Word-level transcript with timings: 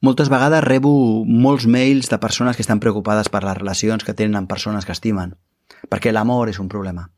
Moltes 0.00 0.28
vegades 0.30 0.62
rebo 0.62 0.90
molts 1.26 1.66
mails 1.66 2.06
de 2.06 2.20
persones 2.22 2.54
que 2.54 2.62
estan 2.62 2.78
preocupades 2.78 3.26
per 3.28 3.42
les 3.42 3.56
relacions 3.58 4.04
que 4.06 4.14
tenen 4.14 4.38
amb 4.38 4.50
persones 4.50 4.86
que 4.86 4.94
estimen, 4.94 5.32
perquè 5.90 6.12
l'amor 6.14 6.52
és 6.52 6.60
un 6.62 6.68
problema. 6.70 7.08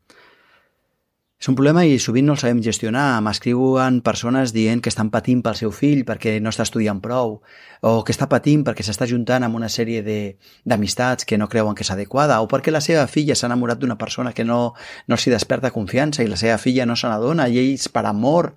És 1.41 1.49
un 1.49 1.55
problema 1.57 1.83
i 1.85 1.99
sovint 2.01 2.25
no 2.25 2.33
el 2.33 2.39
sabem 2.41 2.59
gestionar. 2.61 3.21
M'escriuen 3.25 3.99
persones 4.05 4.51
dient 4.53 4.81
que 4.81 4.89
estan 4.89 5.11
patint 5.13 5.39
pel 5.45 5.55
seu 5.57 5.71
fill 5.73 6.03
perquè 6.05 6.35
no 6.41 6.49
està 6.49 6.65
estudiant 6.65 6.99
prou, 7.01 7.39
o 7.85 7.93
que 8.05 8.13
està 8.13 8.27
patint 8.29 8.65
perquè 8.65 8.85
s'està 8.85 9.07
juntant 9.09 9.45
amb 9.45 9.57
una 9.57 9.69
sèrie 9.69 10.01
d'amistats 10.65 11.25
que 11.25 11.37
no 11.37 11.49
creuen 11.49 11.77
que 11.77 11.85
és 11.85 11.93
adequada, 11.93 12.41
o 12.41 12.49
perquè 12.49 12.73
la 12.73 12.81
seva 12.81 13.05
filla 13.05 13.37
s'ha 13.37 13.49
enamorat 13.49 13.81
d'una 13.81 13.97
persona 13.97 14.33
que 14.37 14.45
no, 14.45 14.73
no 15.05 15.17
s'hi 15.17 15.33
desperta 15.33 15.73
confiança 15.73 16.21
i 16.21 16.29
la 16.29 16.37
seva 16.37 16.57
filla 16.61 16.85
no 16.85 16.97
se 16.97 17.09
n'adona 17.09 17.49
i 17.49 17.61
ells 17.61 17.89
per 17.89 18.05
amor 18.09 18.55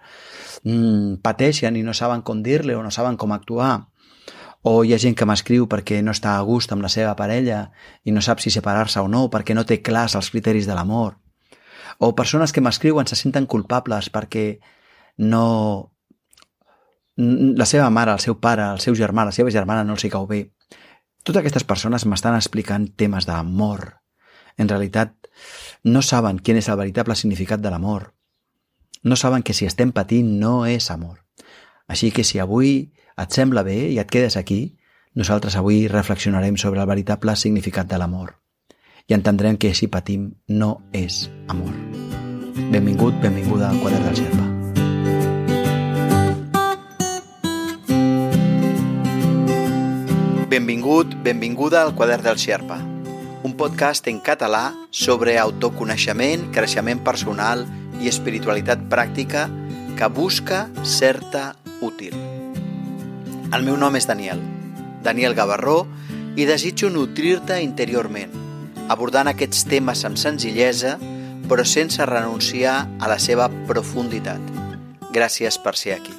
mmm, 0.65 1.21
pateixen 1.25 1.77
i 1.77 1.85
no 1.85 1.93
saben 1.93 2.25
com 2.25 2.41
dir-li 2.45 2.77
o 2.77 2.85
no 2.85 2.93
saben 2.93 3.21
com 3.21 3.33
actuar. 3.33 3.83
O 4.65 4.83
hi 4.85 4.95
ha 4.95 4.99
gent 5.01 5.17
que 5.17 5.27
m'escriu 5.29 5.69
perquè 5.69 6.01
no 6.03 6.15
està 6.17 6.39
a 6.39 6.45
gust 6.47 6.73
amb 6.73 6.83
la 6.83 6.93
seva 6.93 7.13
parella 7.17 7.67
i 8.05 8.13
no 8.13 8.23
sap 8.25 8.41
si 8.41 8.51
separar-se 8.51 9.03
o 9.05 9.09
no, 9.13 9.29
perquè 9.29 9.55
no 9.55 9.67
té 9.69 9.83
clars 9.85 10.17
els 10.17 10.31
criteris 10.33 10.67
de 10.67 10.77
l'amor 10.77 11.19
o 11.99 12.15
persones 12.15 12.53
que 12.53 12.63
m'escriuen 12.63 13.07
se 13.07 13.17
senten 13.17 13.47
culpables 13.47 14.11
perquè 14.11 14.61
no... 15.19 15.91
La 17.15 17.67
seva 17.71 17.91
mare, 17.95 18.11
el 18.11 18.23
seu 18.23 18.41
pare, 18.43 18.65
el 18.75 18.81
seu 18.83 18.97
germà, 18.99 19.23
la 19.25 19.35
seva 19.35 19.53
germana 19.55 19.85
no 19.87 19.95
els 19.95 20.03
hi 20.03 20.11
cau 20.11 20.27
bé. 20.27 20.49
Totes 21.23 21.41
aquestes 21.41 21.65
persones 21.65 22.07
m'estan 22.11 22.35
explicant 22.35 22.89
temes 22.99 23.29
d'amor. 23.29 24.01
En 24.59 24.69
realitat, 24.69 25.15
no 25.87 26.03
saben 26.03 26.41
quin 26.43 26.59
és 26.59 26.69
el 26.69 26.81
veritable 26.81 27.15
significat 27.15 27.63
de 27.63 27.71
l'amor. 27.71 28.11
No 29.05 29.15
saben 29.15 29.47
que 29.47 29.55
si 29.55 29.69
estem 29.69 29.93
patint 29.95 30.35
no 30.41 30.65
és 30.67 30.91
amor. 30.91 31.23
Així 31.87 32.11
que 32.11 32.25
si 32.27 32.43
avui 32.43 32.91
et 33.17 33.31
sembla 33.31 33.63
bé 33.63 33.77
i 33.93 33.99
et 34.03 34.11
quedes 34.11 34.37
aquí, 34.37 34.77
nosaltres 35.15 35.57
avui 35.57 35.87
reflexionarem 35.89 36.57
sobre 36.57 36.81
el 36.83 36.91
veritable 36.91 37.37
significat 37.37 37.87
de 37.91 37.99
l'amor 37.99 38.35
i 39.07 39.15
entendrem 39.15 39.59
que 39.61 39.75
si 39.75 39.87
patim 39.87 40.33
no 40.49 40.81
és 40.93 41.29
amor. 41.49 41.75
Benvingut, 42.73 43.15
benvinguda 43.21 43.71
al 43.71 43.81
quadern 43.83 44.07
del 44.09 44.17
Xerpa. 44.17 44.45
Benvingut, 50.49 51.15
benvinguda 51.23 51.83
al 51.83 51.95
quadern 51.99 52.25
del 52.25 52.39
Xerpa, 52.39 52.79
un 53.45 53.57
podcast 53.59 54.09
en 54.09 54.23
català 54.25 54.71
sobre 54.91 55.37
autoconeixement, 55.43 56.49
creixement 56.55 57.03
personal 57.05 57.67
i 58.01 58.09
espiritualitat 58.09 58.89
pràctica 58.89 59.49
que 59.99 60.09
busca 60.09 60.69
certa 60.83 61.53
útil. 61.83 62.44
El 63.55 63.63
meu 63.63 63.77
nom 63.79 63.95
és 63.95 64.09
Daniel, 64.11 64.41
Daniel 65.05 65.37
Gavarró, 65.39 65.85
i 66.35 66.43
desitjo 66.49 66.89
nutrir-te 66.91 67.61
interiorment, 67.63 68.33
abordant 68.91 69.31
aquests 69.31 69.63
temes 69.71 70.03
amb 70.09 70.19
senzillesa, 70.19 70.97
però 71.47 71.63
sense 71.63 72.03
renunciar 72.11 72.81
a 72.99 73.13
la 73.13 73.21
seva 73.23 73.47
profunditat. 73.71 74.43
Gràcies 75.15 75.61
per 75.63 75.77
ser 75.79 76.01
aquí. 76.01 76.19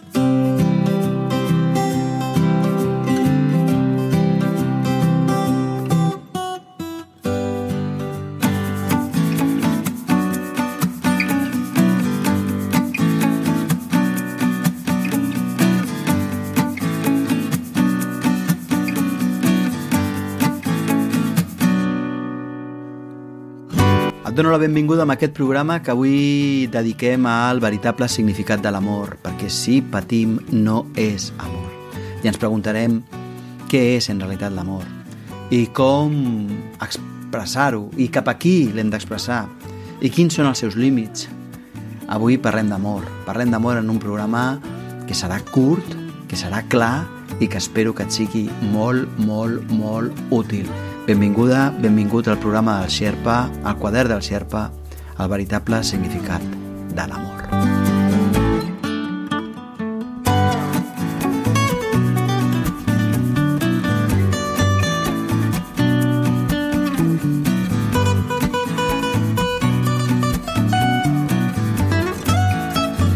Dono 24.36 24.52
la 24.52 24.58
benvinguda 24.58 25.04
a 25.04 25.14
aquest 25.14 25.32
programa 25.32 25.82
que 25.82 25.92
avui 25.92 26.68
dediquem 26.68 27.24
al 27.26 27.62
veritable 27.64 28.10
significat 28.12 28.60
de 28.60 28.68
l'amor, 28.68 29.14
perquè 29.24 29.48
si 29.48 29.80
patim 29.80 30.42
no 30.52 30.82
és 31.00 31.30
amor. 31.38 31.72
I 32.20 32.28
ens 32.28 32.36
preguntarem 32.42 32.98
què 33.72 33.96
és 33.96 34.10
en 34.12 34.20
realitat 34.20 34.52
l'amor 34.52 34.84
i 35.56 35.70
com 35.72 36.12
expressar-ho 36.84 37.86
i 37.96 38.10
cap 38.12 38.28
a 38.28 38.36
qui 38.36 38.74
l'hem 38.76 38.92
d'expressar 38.92 39.46
i 40.04 40.12
quins 40.12 40.36
són 40.36 40.50
els 40.52 40.60
seus 40.60 40.76
límits. 40.76 41.30
Avui 42.12 42.36
parlem 42.36 42.68
d'amor, 42.68 43.08
parlem 43.24 43.56
d'amor 43.56 43.80
en 43.80 43.88
un 43.90 44.02
programa 44.04 44.60
que 45.08 45.16
serà 45.16 45.40
curt, 45.48 45.96
que 46.28 46.36
serà 46.36 46.60
clar 46.68 47.08
i 47.40 47.48
que 47.48 47.64
espero 47.64 47.96
que 47.96 48.04
et 48.04 48.12
sigui 48.12 48.50
molt, 48.74 49.08
molt, 49.16 49.64
molt 49.72 50.12
útil. 50.36 50.68
Benvinguda, 51.06 51.70
benvingut 51.70 52.26
al 52.28 52.40
programa 52.42 52.80
del 52.80 52.90
Xerpa, 52.90 53.52
al 53.64 53.76
quadern 53.78 54.10
del 54.10 54.24
Xerpa, 54.26 54.72
el 55.22 55.28
veritable 55.30 55.84
significat 55.86 56.42
de 56.98 57.06
l'amor. 57.06 57.44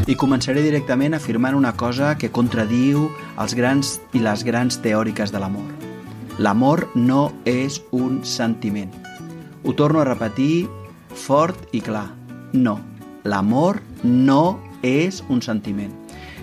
I 0.05 0.13
començaré 0.13 0.61
directament 0.61 1.17
afirmant 1.17 1.57
una 1.57 1.73
cosa 1.73 2.13
que 2.21 2.29
contradiu 2.29 3.09
els 3.41 3.57
grans 3.57 3.97
i 4.13 4.21
les 4.21 4.45
grans 4.45 4.77
teòriques 4.77 5.33
de 5.33 5.41
l'amor. 5.41 5.78
L'amor 6.39 6.87
no 6.95 7.33
és 7.43 7.81
un 7.91 8.21
sentiment. 8.23 8.93
Ho 9.67 9.73
torno 9.75 9.99
a 9.99 10.05
repetir 10.07 10.69
fort 11.11 11.73
i 11.75 11.81
clar. 11.83 12.05
No, 12.53 12.77
l'amor 13.27 13.81
no 14.03 14.59
és 14.81 15.19
un 15.27 15.41
sentiment. 15.43 15.91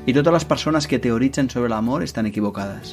I 0.04 0.12
totes 0.12 0.34
les 0.34 0.44
persones 0.44 0.86
que 0.86 0.98
teoritzen 1.00 1.48
sobre 1.48 1.70
l'amor 1.72 2.04
estan 2.04 2.28
equivocades. 2.28 2.92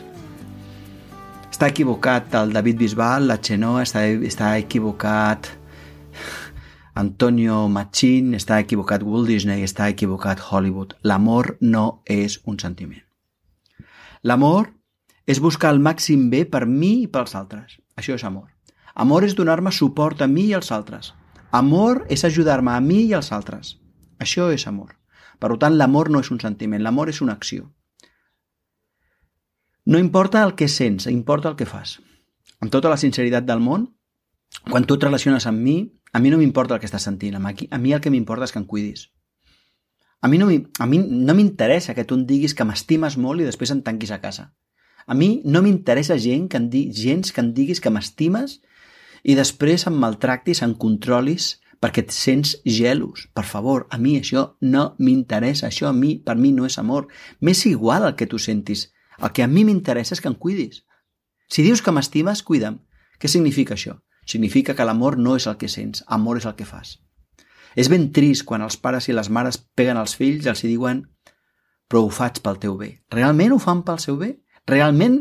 Està 1.52 1.68
equivocat 1.68 2.32
el 2.40 2.56
David 2.56 2.80
Bisbal, 2.80 3.28
la 3.28 3.36
Xenó, 3.44 3.74
està, 3.84 4.06
està 4.08 4.54
equivocat 4.62 5.50
Antonio 6.96 7.68
Machín, 7.68 8.32
està 8.40 8.62
equivocat 8.64 9.04
Walt 9.04 9.28
Disney, 9.28 9.68
està 9.68 9.90
equivocat 9.92 10.40
Hollywood. 10.40 10.96
L'amor 11.04 11.58
no 11.60 12.00
és 12.08 12.40
un 12.48 12.64
sentiment. 12.64 13.04
L'amor 14.24 14.72
és 15.26 15.40
buscar 15.40 15.72
el 15.74 15.80
màxim 15.80 16.30
bé 16.30 16.44
per 16.46 16.66
mi 16.68 17.04
i 17.04 17.08
pels 17.08 17.36
altres. 17.36 17.80
Això 17.96 18.16
és 18.18 18.24
amor. 18.24 18.50
Amor 18.96 19.24
és 19.24 19.36
donar-me 19.36 19.72
suport 19.72 20.22
a 20.22 20.28
mi 20.28 20.50
i 20.50 20.54
als 20.54 20.72
altres. 20.72 21.14
Amor 21.52 22.06
és 22.10 22.26
ajudar-me 22.26 22.74
a 22.74 22.82
mi 22.82 23.04
i 23.06 23.14
als 23.14 23.32
altres. 23.32 23.78
Això 24.20 24.52
és 24.54 24.68
amor. 24.68 24.98
Per 25.40 25.52
tant, 25.60 25.78
l'amor 25.78 26.10
no 26.10 26.22
és 26.24 26.32
un 26.32 26.40
sentiment, 26.40 26.82
l'amor 26.84 27.10
és 27.10 27.22
una 27.22 27.34
acció. 27.34 27.72
No 29.86 30.00
importa 30.00 30.44
el 30.44 30.56
que 30.56 30.68
sents, 30.68 31.08
importa 31.08 31.50
el 31.50 31.56
que 31.60 31.66
fas. 31.66 32.00
Amb 32.62 32.72
tota 32.72 32.90
la 32.90 32.98
sinceritat 32.98 33.44
del 33.44 33.60
món, 33.60 33.90
quan 34.70 34.86
tu 34.86 34.96
et 34.96 35.04
relaciones 35.04 35.48
amb 35.48 35.60
mi, 35.60 35.78
a 36.14 36.20
mi 36.20 36.30
no 36.30 36.38
m'importa 36.40 36.76
el 36.76 36.80
que 36.80 36.88
estàs 36.88 37.04
sentint, 37.04 37.36
a 37.36 37.78
mi 37.78 37.92
el 37.92 38.02
que 38.02 38.12
m'importa 38.14 38.48
és 38.48 38.54
que 38.54 38.62
em 38.62 38.66
cuidis. 38.66 39.10
A 40.22 40.30
mi 40.30 40.38
no 40.40 40.48
m'interessa 41.36 41.92
no 41.92 41.96
que 41.96 42.06
tu 42.06 42.16
em 42.16 42.26
diguis 42.26 42.54
que 42.56 42.64
m'estimes 42.64 43.18
molt 43.18 43.42
i 43.42 43.50
després 43.50 43.74
em 43.76 43.82
tanquis 43.84 44.14
a 44.16 44.22
casa. 44.24 44.54
A 45.08 45.16
mi 45.16 45.42
no 45.46 45.62
m'interessa 45.62 46.18
gent 46.20 46.48
que 46.50 46.60
em 46.62 46.70
di, 46.70 46.86
gens 46.94 47.34
que 47.34 47.42
em 47.44 47.52
diguis 47.54 47.82
que 47.84 47.92
m'estimes 47.92 48.60
i 49.24 49.36
després 49.36 49.88
em 49.88 50.00
maltractis, 50.00 50.64
em 50.64 50.76
controlis 50.80 51.58
perquè 51.84 52.06
et 52.06 52.16
sents 52.16 52.56
gelos. 52.64 53.28
Per 53.36 53.44
favor, 53.44 53.88
a 53.92 54.00
mi 54.00 54.16
això 54.20 54.54
no 54.62 54.94
m'interessa. 55.00 55.68
Això 55.68 55.90
a 55.90 55.94
mi, 55.94 56.16
per 56.24 56.38
mi 56.40 56.54
no 56.56 56.66
és 56.66 56.80
amor. 56.80 57.10
M'és 57.42 57.66
igual 57.68 58.08
el 58.08 58.16
que 58.16 58.28
tu 58.28 58.40
sentis. 58.40 58.90
El 59.20 59.34
que 59.36 59.44
a 59.44 59.52
mi 59.52 59.66
m'interessa 59.68 60.16
és 60.16 60.24
que 60.24 60.32
em 60.32 60.40
cuidis. 60.40 60.86
Si 61.52 61.64
dius 61.64 61.84
que 61.84 61.92
m'estimes, 61.92 62.44
cuida'm. 62.44 62.80
Què 63.20 63.28
significa 63.28 63.76
això? 63.76 64.00
Significa 64.26 64.76
que 64.76 64.86
l'amor 64.88 65.18
no 65.20 65.36
és 65.36 65.48
el 65.52 65.58
que 65.60 65.68
sents, 65.68 66.06
amor 66.08 66.40
és 66.40 66.48
el 66.48 66.56
que 66.56 66.66
fas. 66.66 66.98
És 67.76 67.90
ben 67.92 68.12
trist 68.16 68.46
quan 68.48 68.64
els 68.64 68.78
pares 68.80 69.10
i 69.10 69.16
les 69.16 69.30
mares 69.30 69.60
peguen 69.76 70.00
als 70.00 70.16
fills 70.16 70.46
i 70.46 70.52
els 70.54 70.64
diuen 70.64 71.04
però 71.94 72.08
ho 72.08 72.10
faig 72.10 72.40
pel 72.42 72.58
teu 72.58 72.74
bé. 72.80 72.88
Realment 73.14 73.54
ho 73.54 73.60
fan 73.62 73.84
pel 73.86 74.00
seu 74.02 74.16
bé? 74.18 74.32
Realment 74.70 75.18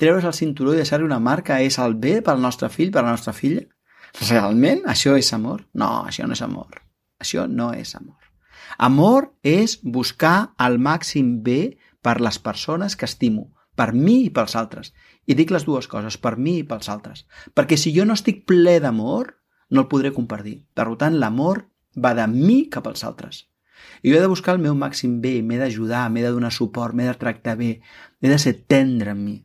treure's 0.00 0.26
el 0.28 0.34
cinturó 0.36 0.74
i 0.74 0.80
deixar-li 0.82 1.06
una 1.06 1.20
marca 1.22 1.60
és 1.62 1.78
el 1.80 1.94
bé 1.94 2.20
pel 2.24 2.42
nostre 2.42 2.68
fill, 2.72 2.90
per 2.92 3.04
la 3.06 3.14
nostra 3.14 3.32
filla? 3.36 3.62
Realment 4.28 4.82
això 4.90 5.14
és 5.16 5.32
amor? 5.32 5.64
No, 5.72 6.04
això 6.08 6.26
no 6.26 6.36
és 6.36 6.42
amor. 6.44 6.82
Això 7.22 7.46
no 7.48 7.72
és 7.72 7.94
amor. 7.96 8.18
Amor 8.78 9.30
és 9.42 9.78
buscar 9.82 10.52
el 10.60 10.78
màxim 10.78 11.38
bé 11.44 11.78
per 12.02 12.20
les 12.20 12.38
persones 12.38 12.96
que 12.96 13.06
estimo, 13.06 13.52
per 13.76 13.92
mi 13.92 14.22
i 14.26 14.30
pels 14.30 14.56
altres. 14.58 14.92
I 15.26 15.36
dic 15.38 15.52
les 15.54 15.64
dues 15.64 15.86
coses, 15.88 16.18
per 16.18 16.36
mi 16.36 16.58
i 16.60 16.66
pels 16.66 16.90
altres. 16.92 17.24
Perquè 17.54 17.78
si 17.78 17.94
jo 17.94 18.04
no 18.04 18.16
estic 18.18 18.44
ple 18.48 18.78
d'amor, 18.82 19.36
no 19.70 19.84
el 19.84 19.88
podré 19.88 20.12
compartir. 20.12 20.58
Per 20.74 20.88
tant, 20.98 21.16
l'amor 21.20 21.66
va 21.96 22.12
de 22.18 22.26
mi 22.28 22.66
cap 22.68 22.88
als 22.88 23.04
altres. 23.04 23.46
I 24.02 24.10
jo 24.10 24.18
he 24.18 24.20
de 24.20 24.30
buscar 24.30 24.56
el 24.56 24.62
meu 24.62 24.74
màxim 24.74 25.20
bé, 25.22 25.36
m'he 25.46 25.58
d'ajudar, 25.60 26.08
m'he 26.10 26.24
de 26.24 26.34
donar 26.34 26.50
suport, 26.50 26.94
m'he 26.94 27.06
de 27.06 27.14
tractar 27.18 27.56
bé, 27.56 27.76
he 28.20 28.28
de 28.28 28.38
ser 28.38 28.56
tendre 28.66 29.14
amb 29.14 29.22
mi. 29.22 29.36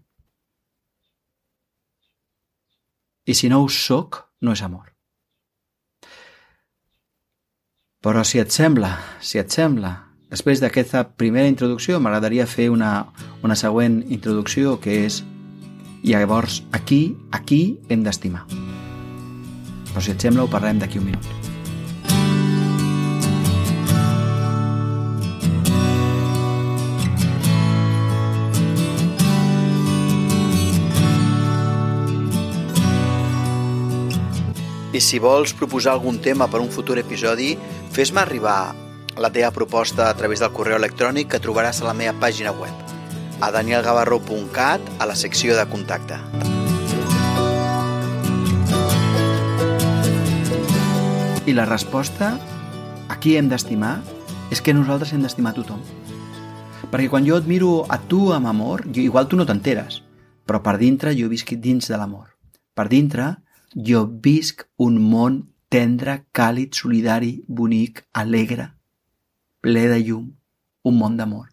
I 3.27 3.36
si 3.36 3.50
no 3.51 3.62
ho 3.62 3.69
sóc, 3.69 4.24
no 4.42 4.56
és 4.56 4.63
amor. 4.65 4.94
Però 8.01 8.24
si 8.24 8.39
et 8.39 8.54
sembla, 8.56 8.94
si 9.21 9.38
et 9.42 9.51
sembla, 9.51 9.94
després 10.31 10.62
d'aquesta 10.63 11.03
primera 11.19 11.50
introducció 11.51 12.00
m'agradaria 12.00 12.48
fer 12.50 12.69
una, 12.71 13.12
una 13.44 13.57
següent 13.60 14.00
introducció 14.07 14.77
que 14.81 15.01
és 15.06 15.24
i 16.03 16.13
llavors 16.13 16.62
aquí, 16.71 17.18
aquí 17.31 17.80
hem 17.89 18.06
d'estimar. 18.06 18.45
Però 19.92 20.01
si 20.01 20.13
et 20.13 20.24
sembla 20.24 20.45
ho 20.45 20.53
parlem 20.53 20.80
d'aquí 20.80 21.01
un 21.01 21.12
minut. 21.12 21.37
I 34.97 35.01
si 35.01 35.19
vols 35.21 35.51
proposar 35.53 35.91
algun 35.94 36.15
tema 36.25 36.47
per 36.49 36.57
un 36.57 36.71
futur 36.73 36.95
episodi, 36.97 37.51
fes-me 37.94 38.17
arribar 38.17 38.73
la 39.21 39.29
teva 39.29 39.51
proposta 39.53 40.07
a 40.09 40.15
través 40.17 40.41
del 40.41 40.49
correu 40.57 40.79
electrònic 40.79 41.29
que 41.29 41.41
trobaràs 41.44 41.83
a 41.83 41.85
la 41.85 41.94
meva 41.94 42.15
pàgina 42.17 42.49
web, 42.49 42.73
a 43.38 43.51
danielgavarro.cat, 43.53 44.89
a 44.97 45.05
la 45.05 45.13
secció 45.13 45.53
de 45.53 45.67
contacte. 45.69 46.17
I 51.45 51.53
la 51.53 51.69
resposta, 51.69 52.33
a 53.05 53.21
qui 53.21 53.38
hem 53.38 53.53
d'estimar, 53.53 54.00
és 54.50 54.65
que 54.65 54.73
nosaltres 54.73 55.13
hem 55.13 55.21
d'estimar 55.21 55.53
tothom. 55.61 55.83
Perquè 56.89 57.11
quan 57.13 57.27
jo 57.27 57.38
et 57.38 57.45
miro 57.45 57.83
a 57.85 58.01
tu 58.01 58.31
amb 58.33 58.50
amor, 58.50 58.88
jo, 58.89 59.05
igual 59.05 59.29
tu 59.29 59.38
no 59.38 59.45
t'enteres, 59.45 60.01
però 60.50 60.65
per 60.65 60.79
dintre 60.81 61.13
jo 61.13 61.29
visc 61.29 61.53
dins 61.53 61.85
de 61.85 62.01
l'amor. 62.01 62.33
Per 62.73 62.89
dintre 62.89 63.35
jo 63.77 64.06
visc 64.24 64.63
un 64.81 64.97
món 65.01 65.41
tendre, 65.69 66.24
càlid, 66.33 66.74
solidari, 66.74 67.44
bonic, 67.47 68.06
alegre, 68.13 68.71
ple 69.62 69.88
de 69.91 70.00
llum, 70.01 70.31
un 70.83 70.97
món 70.97 71.18
d'amor. 71.18 71.50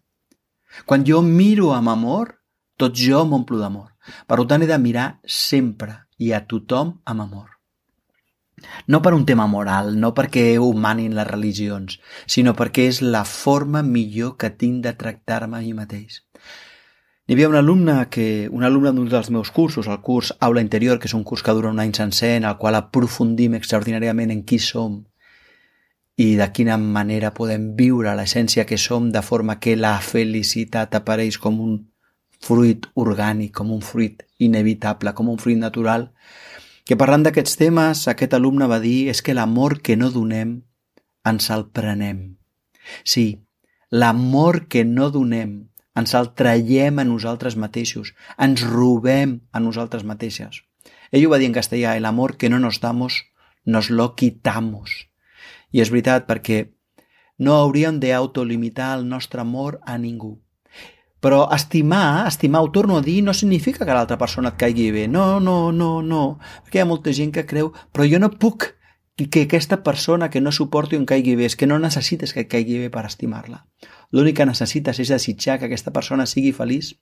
Quan 0.87 1.05
jo 1.07 1.21
miro 1.23 1.73
amb 1.75 1.93
amor, 1.93 2.37
tot 2.77 2.97
jo 2.97 3.25
m'omplo 3.29 3.61
d'amor. 3.61 3.91
Per 4.27 4.39
tant, 4.47 4.63
he 4.63 4.71
de 4.71 4.79
mirar 4.79 5.09
sempre 5.27 6.05
i 6.19 6.33
a 6.33 6.45
tothom 6.47 6.99
amb 7.05 7.27
amor. 7.27 7.51
No 8.89 9.01
per 9.03 9.13
un 9.15 9.27
tema 9.29 9.47
moral, 9.51 9.95
no 10.01 10.15
perquè 10.17 10.45
ho 10.59 10.73
manin 10.73 11.15
les 11.17 11.27
religions, 11.29 11.99
sinó 12.27 12.55
perquè 12.57 12.89
és 12.89 13.03
la 13.03 13.25
forma 13.29 13.83
millor 13.83 14.37
que 14.41 14.51
tinc 14.51 14.83
de 14.87 14.95
tractar-me 14.97 15.59
a 15.59 15.65
mi 15.65 15.75
mateix. 15.77 16.23
Hi 17.27 17.33
havia 17.33 17.49
un 17.49 17.55
alumne, 17.57 18.11
que, 18.13 18.51
un 18.53 18.67
alumne 18.69 18.91
d'un 18.93 19.07
dels 19.09 19.31
meus 19.33 19.51
cursos, 19.51 19.87
el 19.89 20.03
curs 20.05 20.35
Aula 20.45 20.61
Interior, 20.61 20.99
que 21.01 21.09
és 21.09 21.15
un 21.17 21.23
curs 21.25 21.41
que 21.41 21.55
dura 21.57 21.71
un 21.73 21.81
any 21.81 21.95
sencer, 21.97 22.35
en 22.37 22.45
el 22.45 22.59
qual 22.61 22.77
aprofundim 22.77 23.57
extraordinàriament 23.57 24.35
en 24.35 24.43
qui 24.45 24.59
som 24.61 24.99
i 26.21 26.27
de 26.37 26.51
quina 26.53 26.77
manera 26.77 27.33
podem 27.33 27.71
viure 27.81 28.13
l'essència 28.13 28.67
que 28.69 28.77
som 28.77 29.09
de 29.09 29.25
forma 29.25 29.57
que 29.57 29.73
la 29.73 29.95
felicitat 30.05 31.01
apareix 31.01 31.41
com 31.41 31.65
un 31.65 31.81
fruit 32.45 32.91
orgànic, 32.93 33.57
com 33.57 33.73
un 33.73 33.81
fruit 33.81 34.21
inevitable, 34.37 35.17
com 35.17 35.33
un 35.33 35.41
fruit 35.41 35.57
natural, 35.57 36.11
que 36.85 37.01
parlant 37.01 37.25
d'aquests 37.25 37.57
temes, 37.57 38.05
aquest 38.05 38.37
alumne 38.37 38.69
va 38.69 38.83
dir 38.85 39.09
és 39.09 39.25
que 39.25 39.33
l'amor 39.33 39.81
que 39.81 39.97
no 39.97 40.13
donem 40.13 40.59
ens 41.25 41.49
el 41.57 41.71
prenem. 41.73 42.27
Sí, 43.01 43.31
l'amor 43.89 44.67
que 44.69 44.85
no 44.85 45.09
donem 45.09 45.63
ens 45.95 46.15
el 46.19 46.31
traiem 46.35 46.99
a 46.99 47.07
nosaltres 47.07 47.57
mateixos, 47.57 48.15
ens 48.39 48.65
robem 48.67 49.41
a 49.53 49.63
nosaltres 49.63 50.05
mateixes. 50.05 50.63
Ell 51.15 51.27
ho 51.27 51.33
va 51.33 51.39
dir 51.39 51.49
en 51.51 51.57
castellà, 51.57 51.97
el 51.97 52.07
amor 52.11 52.37
que 52.37 52.51
no 52.51 52.59
nos 52.59 52.81
damos, 52.83 53.23
nos 53.65 53.91
lo 53.91 54.15
quitamos. 54.15 55.09
I 55.71 55.83
és 55.83 55.91
veritat 55.91 56.27
perquè 56.27 56.65
no 57.39 57.55
hauríem 57.59 58.01
d'autolimitar 58.03 58.93
el 58.99 59.09
nostre 59.09 59.43
amor 59.43 59.81
a 59.87 59.99
ningú. 59.99 60.37
Però 61.25 61.47
estimar, 61.55 62.27
estimar, 62.29 62.61
ho 62.61 62.71
torno 62.71 62.99
a 62.99 63.03
dir, 63.03 63.23
no 63.25 63.33
significa 63.33 63.87
que 63.87 63.95
l'altra 63.97 64.19
persona 64.21 64.53
et 64.53 64.59
caigui 64.61 64.91
bé. 64.93 65.07
No, 65.09 65.41
no, 65.41 65.73
no, 65.73 66.03
no. 66.03 66.25
Perquè 66.67 66.83
hi 66.83 66.85
ha 66.85 66.91
molta 66.91 67.15
gent 67.17 67.33
que 67.33 67.47
creu, 67.49 67.73
però 67.93 68.05
jo 68.11 68.21
no 68.21 68.29
puc 68.29 68.75
que 69.17 69.43
aquesta 69.43 69.83
persona 69.83 70.29
que 70.31 70.41
no 70.41 70.51
suporti 70.53 70.99
on 70.99 71.07
caigui 71.07 71.37
bé, 71.39 71.47
és 71.47 71.57
que 71.57 71.69
no 71.71 71.79
necessites 71.79 72.35
que 72.35 72.49
caigui 72.51 72.81
bé 72.83 72.91
per 72.91 73.05
estimar-la. 73.07 73.63
L'únic 74.11 74.41
que 74.41 74.47
necessites 74.47 74.99
és 74.99 75.13
desitjar 75.13 75.59
que 75.59 75.69
aquesta 75.69 75.93
persona 75.95 76.27
sigui 76.27 76.53
feliç. 76.53 76.97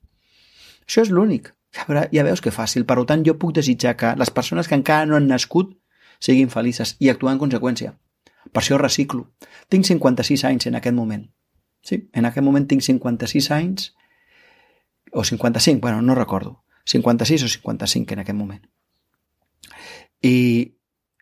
Això 0.84 1.06
és 1.06 1.10
l'únic. 1.10 1.54
Ja, 1.72 2.04
ja 2.12 2.24
veus 2.26 2.42
que 2.44 2.52
fàcil. 2.52 2.84
Per 2.84 2.98
tant, 3.08 3.24
jo 3.24 3.38
puc 3.40 3.54
desitjar 3.56 3.96
que 3.96 4.12
les 4.20 4.30
persones 4.30 4.68
que 4.68 4.76
encara 4.76 5.06
no 5.08 5.16
han 5.16 5.30
nascut 5.30 5.72
siguin 6.20 6.52
felices 6.52 6.96
i 7.00 7.08
actuar 7.08 7.32
en 7.32 7.40
conseqüència. 7.40 7.94
Per 8.52 8.60
això 8.60 8.76
reciclo. 8.76 9.30
Tinc 9.72 9.88
56 9.88 10.44
anys 10.44 10.68
en 10.68 10.76
aquest 10.76 10.94
moment. 10.94 11.24
Sí, 11.82 12.08
en 12.12 12.28
aquest 12.28 12.44
moment 12.44 12.68
tinc 12.68 12.84
56 12.84 13.50
anys 13.56 13.94
o 15.12 15.24
55, 15.24 15.80
bueno, 15.80 16.02
no 16.02 16.14
recordo. 16.14 16.62
56 16.84 17.44
o 17.44 17.48
55 17.48 18.14
en 18.14 18.20
aquest 18.20 18.38
moment. 18.38 18.62
I, 20.22 20.76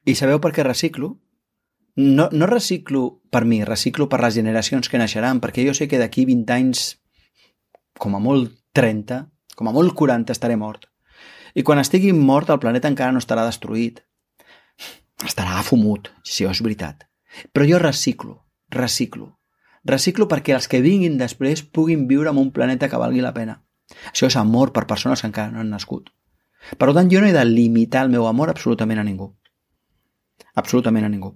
i 0.05 0.15
sabeu 0.15 0.41
per 0.41 0.53
què 0.57 0.65
reciclo? 0.67 1.15
no, 2.01 2.29
no 2.33 2.47
reciclo 2.47 3.23
per 3.31 3.45
mi, 3.45 3.65
reciclo 3.65 4.09
per 4.09 4.21
les 4.23 4.35
generacions 4.35 4.89
que 4.89 4.99
naixeran, 4.99 5.41
perquè 5.41 5.65
jo 5.67 5.75
sé 5.75 5.89
que 5.89 5.99
d'aquí 6.01 6.25
20 6.27 6.55
anys, 6.55 6.85
com 7.99 8.15
a 8.17 8.23
molt 8.23 8.55
30, 8.77 9.25
com 9.57 9.69
a 9.69 9.75
molt 9.75 9.95
40, 9.99 10.33
estaré 10.33 10.57
mort. 10.57 10.87
I 11.55 11.65
quan 11.67 11.83
estigui 11.83 12.13
mort, 12.15 12.51
el 12.51 12.61
planeta 12.63 12.89
encara 12.89 13.13
no 13.13 13.21
estarà 13.21 13.45
destruït. 13.47 14.05
Estarà 15.27 15.61
fumut, 15.67 16.09
si 16.25 16.47
és 16.49 16.63
veritat. 16.63 17.05
Però 17.53 17.67
jo 17.69 17.81
reciclo, 17.83 18.47
reciclo. 18.71 19.37
Reciclo 19.85 20.29
perquè 20.29 20.55
els 20.55 20.69
que 20.69 20.81
vinguin 20.85 21.19
després 21.19 21.63
puguin 21.63 22.07
viure 22.07 22.31
en 22.31 22.39
un 22.39 22.53
planeta 22.53 22.89
que 22.89 23.01
valgui 23.01 23.21
la 23.25 23.35
pena. 23.35 23.61
Això 24.13 24.31
és 24.31 24.39
amor 24.39 24.73
per 24.73 24.87
persones 24.87 25.21
que 25.21 25.29
encara 25.29 25.51
no 25.51 25.61
han 25.61 25.73
nascut. 25.75 26.09
Per 26.79 26.93
tant, 26.95 27.09
jo 27.11 27.21
no 27.21 27.27
he 27.27 27.35
de 27.35 27.45
limitar 27.45 28.05
el 28.05 28.13
meu 28.13 28.27
amor 28.29 28.53
absolutament 28.53 29.01
a 29.01 29.05
ningú. 29.05 29.33
Absolutament 30.55 31.07
a 31.07 31.13
ningú. 31.13 31.35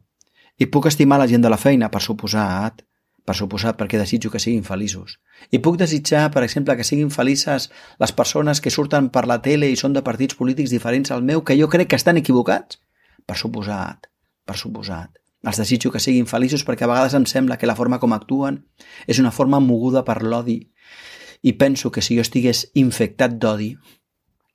I 0.58 0.66
puc 0.70 0.86
estimar 0.86 1.18
la 1.18 1.28
gent 1.30 1.42
de 1.42 1.50
la 1.50 1.58
feina, 1.58 1.90
per 1.90 2.02
suposat, 2.02 2.84
per 3.24 3.34
suposat, 3.34 3.78
perquè 3.80 3.98
desitjo 3.98 4.30
que 4.30 4.40
siguin 4.42 4.64
feliços. 4.66 5.18
I 5.50 5.58
puc 5.64 5.78
desitjar, 5.80 6.28
per 6.34 6.44
exemple, 6.44 6.76
que 6.76 6.84
siguin 6.86 7.10
felices 7.10 7.70
les 7.98 8.12
persones 8.12 8.60
que 8.60 8.70
surten 8.70 9.08
per 9.10 9.24
la 9.26 9.40
tele 9.42 9.70
i 9.72 9.80
són 9.80 9.96
de 9.96 10.04
partits 10.04 10.36
polítics 10.38 10.74
diferents 10.74 11.10
al 11.10 11.24
meu, 11.24 11.42
que 11.42 11.56
jo 11.58 11.70
crec 11.72 11.90
que 11.90 12.00
estan 12.00 12.20
equivocats? 12.20 12.78
Per 13.24 13.36
suposat, 13.40 14.10
per 14.44 14.58
suposat. 14.60 15.10
Els 15.44 15.60
desitjo 15.60 15.90
que 15.92 16.00
siguin 16.00 16.28
feliços 16.28 16.64
perquè 16.64 16.86
a 16.86 16.90
vegades 16.90 17.16
em 17.16 17.26
sembla 17.28 17.58
que 17.60 17.68
la 17.68 17.76
forma 17.76 17.98
com 18.00 18.14
actuen 18.16 18.62
és 19.06 19.20
una 19.20 19.32
forma 19.32 19.60
moguda 19.60 20.04
per 20.04 20.22
l'odi. 20.22 20.60
I 21.44 21.52
penso 21.60 21.90
que 21.92 22.00
si 22.00 22.16
jo 22.16 22.24
estigués 22.24 22.70
infectat 22.80 23.36
d'odi, 23.40 23.74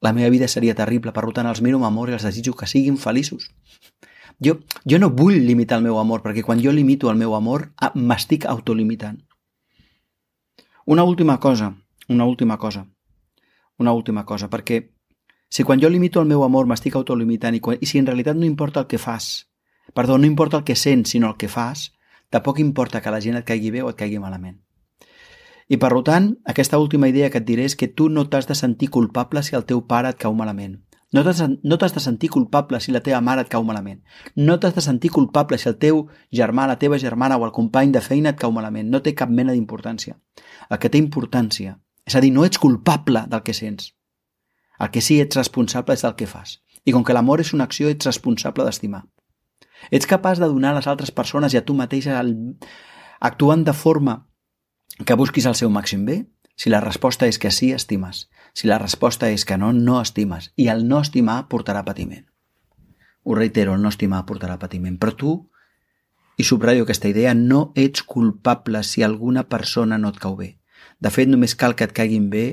la 0.01 0.13
meva 0.13 0.29
vida 0.33 0.47
seria 0.47 0.73
terrible. 0.75 1.13
Per 1.13 1.25
tant, 1.33 1.49
els 1.49 1.61
miro 1.61 1.77
amb 1.77 1.89
amor 1.89 2.09
i 2.09 2.17
els 2.17 2.25
desitjo 2.25 2.55
que 2.57 2.69
siguin 2.69 2.97
feliços. 2.97 3.51
Jo, 4.39 4.59
jo 4.87 4.99
no 4.99 5.09
vull 5.09 5.41
limitar 5.45 5.79
el 5.79 5.83
meu 5.83 5.99
amor, 5.99 6.21
perquè 6.23 6.43
quan 6.45 6.61
jo 6.63 6.71
limito 6.71 7.09
el 7.11 7.17
meu 7.19 7.35
amor, 7.35 7.71
m'estic 7.95 8.45
autolimitant. 8.47 9.19
Una 10.85 11.03
última 11.03 11.39
cosa, 11.39 11.75
una 12.07 12.25
última 12.25 12.57
cosa, 12.57 12.87
una 13.77 13.91
última 13.91 14.25
cosa, 14.25 14.49
perquè 14.49 14.79
si 15.49 15.63
quan 15.63 15.81
jo 15.81 15.89
limito 15.89 16.21
el 16.21 16.27
meu 16.27 16.43
amor 16.43 16.65
m'estic 16.65 16.95
autolimitant 16.95 17.55
i, 17.55 17.59
quan, 17.59 17.77
i 17.81 17.85
si 17.85 17.99
en 17.99 18.07
realitat 18.07 18.37
no 18.37 18.47
importa 18.47 18.79
el 18.79 18.87
que 18.87 18.97
fas, 18.97 19.49
perdó, 19.93 20.17
no 20.17 20.25
importa 20.25 20.57
el 20.57 20.63
que 20.63 20.75
sents, 20.75 21.11
sinó 21.11 21.29
el 21.29 21.37
que 21.37 21.49
fas, 21.49 21.91
tampoc 22.29 22.59
importa 22.59 23.01
que 23.01 23.11
la 23.11 23.21
gent 23.21 23.37
et 23.37 23.45
caigui 23.45 23.71
bé 23.75 23.83
o 23.83 23.89
et 23.89 23.97
caigui 23.99 24.19
malament. 24.23 24.59
I 25.69 25.77
per 25.77 25.91
tant, 26.05 26.31
aquesta 26.45 26.79
última 26.81 27.07
idea 27.09 27.29
que 27.29 27.37
et 27.37 27.45
diré 27.45 27.65
és 27.69 27.75
que 27.75 27.87
tu 27.87 28.09
no 28.09 28.25
t'has 28.29 28.47
de 28.49 28.55
sentir 28.55 28.89
culpable 28.89 29.43
si 29.43 29.55
el 29.55 29.65
teu 29.69 29.83
pare 29.85 30.09
et 30.09 30.17
cau 30.17 30.33
malament. 30.33 30.79
No 31.11 31.23
t'has 31.25 31.41
no 31.41 31.77
de 31.77 31.99
sentir 31.99 32.29
culpable 32.29 32.79
si 32.79 32.91
la 32.91 33.01
teva 33.01 33.19
mare 33.21 33.41
et 33.41 33.49
cau 33.49 33.63
malament. 33.65 34.03
No 34.35 34.59
t'has 34.59 34.75
de 34.75 34.81
sentir 34.81 35.09
culpable 35.09 35.57
si 35.57 35.69
el 35.69 35.77
teu 35.81 36.07
germà, 36.31 36.67
la 36.67 36.77
teva 36.77 36.99
germana 37.01 37.37
o 37.37 37.45
el 37.45 37.51
company 37.51 37.91
de 37.91 38.01
feina 38.01 38.29
et 38.29 38.37
cau 38.37 38.51
malament. 38.51 38.89
No 38.89 39.01
té 39.01 39.15
cap 39.15 39.29
mena 39.29 39.55
d'importància. 39.55 40.19
El 40.69 40.77
que 40.77 40.89
té 40.89 41.01
importància, 41.01 41.79
és 42.05 42.15
a 42.15 42.21
dir, 42.21 42.31
no 42.33 42.45
ets 42.45 42.61
culpable 42.61 43.25
del 43.27 43.41
que 43.41 43.57
sents. 43.57 43.95
El 44.79 44.91
que 44.93 45.01
sí 45.01 45.19
ets 45.19 45.35
responsable 45.35 45.97
és 45.97 46.05
del 46.05 46.15
que 46.15 46.29
fas. 46.29 46.59
I 46.85 46.93
com 46.93 47.03
que 47.03 47.13
l'amor 47.13 47.41
és 47.41 47.53
una 47.53 47.65
acció, 47.65 47.89
ets 47.89 48.05
responsable 48.05 48.63
d'estimar. 48.65 49.03
Ets 49.89 50.07
capaç 50.07 50.39
de 50.39 50.47
donar 50.47 50.75
a 50.75 50.77
les 50.77 50.87
altres 50.87 51.11
persones 51.11 51.53
i 51.53 51.57
a 51.57 51.65
tu 51.65 51.73
mateix 51.73 52.07
el... 52.13 52.35
actuant 53.19 53.65
de 53.65 53.73
forma 53.73 54.27
que 55.05 55.17
busquis 55.17 55.47
el 55.49 55.55
seu 55.55 55.69
màxim 55.73 56.05
bé? 56.05 56.21
Si 56.59 56.69
la 56.69 56.81
resposta 56.83 57.27
és 57.27 57.39
que 57.39 57.51
sí, 57.55 57.71
estimes. 57.71 58.27
Si 58.53 58.67
la 58.67 58.79
resposta 58.79 59.29
és 59.29 59.45
que 59.45 59.57
no, 59.57 59.71
no 59.73 59.99
estimes. 60.01 60.51
I 60.57 60.69
el 60.73 60.87
no 60.87 61.01
estimar 61.05 61.47
portarà 61.51 61.83
patiment. 61.85 62.25
Ho 63.23 63.35
reitero, 63.35 63.75
el 63.75 63.81
no 63.81 63.91
estimar 63.93 64.25
portarà 64.25 64.57
patiment. 64.59 64.97
Però 64.99 65.15
tu, 65.15 65.33
i 66.39 66.45
subratllo 66.47 66.85
aquesta 66.87 67.11
idea, 67.11 67.33
no 67.35 67.71
ets 67.75 68.03
culpable 68.03 68.83
si 68.83 69.03
alguna 69.03 69.45
persona 69.49 69.97
no 69.97 70.13
et 70.13 70.19
cau 70.23 70.37
bé. 70.39 70.53
De 70.99 71.11
fet, 71.11 71.27
només 71.27 71.55
cal 71.55 71.75
que 71.75 71.87
et 71.87 71.95
caiguin 71.95 72.29
bé 72.31 72.45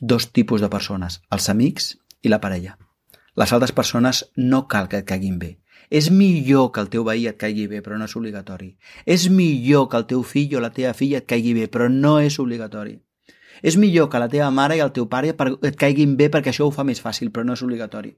dos 0.00 0.30
tipus 0.32 0.64
de 0.64 0.70
persones, 0.72 1.20
els 1.30 1.48
amics 1.52 1.92
i 2.22 2.32
la 2.32 2.40
parella. 2.40 2.78
Les 3.36 3.52
altres 3.52 3.72
persones 3.72 4.24
no 4.36 4.64
cal 4.68 4.88
que 4.88 5.02
et 5.02 5.08
caiguin 5.08 5.38
bé. 5.38 5.58
És 5.90 6.08
millor 6.10 6.70
que 6.72 6.80
el 6.80 6.88
teu 6.90 7.04
veí 7.04 7.26
et 7.28 7.36
caigui 7.38 7.66
bé, 7.70 7.82
però 7.84 7.98
no 8.00 8.08
és 8.08 8.16
obligatori. 8.16 8.70
És 9.04 9.28
millor 9.28 9.88
que 9.90 10.00
el 10.00 10.06
teu 10.10 10.22
fill 10.24 10.56
o 10.56 10.62
la 10.64 10.72
teva 10.72 10.94
filla 10.96 11.20
et 11.20 11.28
caigui 11.28 11.52
bé, 11.54 11.66
però 11.68 11.90
no 11.92 12.16
és 12.20 12.38
obligatori. 12.40 12.96
És 13.62 13.76
millor 13.76 14.08
que 14.10 14.20
la 14.20 14.28
teva 14.28 14.50
mare 14.50 14.78
i 14.78 14.82
el 14.84 14.92
teu 14.96 15.06
pare 15.10 15.34
et 15.34 15.76
caiguin 15.78 16.16
bé 16.16 16.30
perquè 16.32 16.52
això 16.52 16.66
ho 16.66 16.72
fa 16.74 16.84
més 16.84 17.02
fàcil, 17.02 17.30
però 17.30 17.44
no 17.44 17.54
és 17.54 17.62
obligatori. 17.62 18.14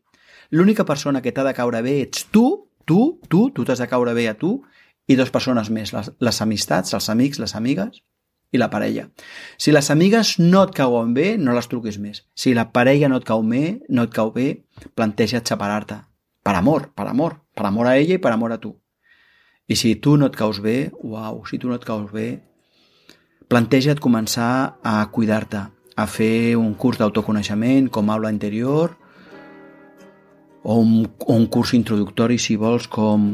L'única 0.50 0.85
persona 0.85 1.23
que 1.23 1.33
t'ha 1.33 1.45
de 1.45 1.55
caure 1.55 1.83
bé 1.83 2.00
ets 2.02 2.26
tu, 2.31 2.47
tu, 2.87 3.21
tu, 3.28 3.50
tu 3.50 3.64
t'has 3.64 3.83
de 3.83 3.88
caure 3.90 4.14
bé 4.14 4.28
a 4.31 4.37
tu 4.38 4.61
i 5.07 5.16
dues 5.16 5.31
persones 5.31 5.71
més, 5.71 5.93
les, 5.93 6.11
les 6.21 6.43
amistats, 6.43 6.95
els 6.95 7.11
amics, 7.11 7.40
les 7.43 7.55
amigues 7.59 8.02
i 8.52 8.59
la 8.59 8.71
parella. 8.71 9.09
Si 9.59 9.73
les 9.75 9.90
amigues 9.90 10.37
no 10.38 10.62
et 10.66 10.75
cauen 10.75 11.14
bé, 11.14 11.35
no 11.38 11.55
les 11.55 11.69
truquis 11.69 11.99
més. 11.99 12.25
Si 12.35 12.55
la 12.55 12.71
parella 12.73 13.11
no 13.11 13.21
et 13.21 13.26
cau 13.26 13.43
bé, 13.43 13.81
no 13.88 14.07
et 14.07 14.14
cau 14.14 14.33
bé, 14.35 14.49
planteja't 14.95 15.47
separar-te. 15.50 16.00
Per 16.47 16.55
amor, 16.55 16.90
per 16.95 17.09
amor. 17.11 17.40
Per 17.57 17.66
amor 17.66 17.88
a 17.90 17.97
ella 17.99 18.16
i 18.16 18.23
per 18.23 18.33
amor 18.33 18.55
a 18.55 18.61
tu. 18.62 18.76
I 19.66 19.75
si 19.75 19.97
tu 19.99 20.14
no 20.16 20.28
et 20.31 20.37
caus 20.38 20.61
bé, 20.62 20.93
uau, 21.02 21.43
si 21.50 21.59
tu 21.59 21.69
no 21.69 21.75
et 21.75 21.85
caus 21.85 22.12
bé, 22.12 22.28
planteja't 23.48 24.00
començar 24.02 24.78
a 24.82 24.98
cuidar-te, 25.12 25.62
a 25.96 26.06
fer 26.06 26.56
un 26.58 26.74
curs 26.74 26.98
d'autoconeixement 27.00 27.88
com 27.92 28.10
aula 28.10 28.32
interior 28.34 28.96
o 30.66 30.80
un, 30.80 31.06
o 31.20 31.34
un 31.34 31.46
curs 31.46 31.72
introductori, 31.78 32.40
si 32.42 32.56
vols, 32.58 32.88
com 32.90 33.28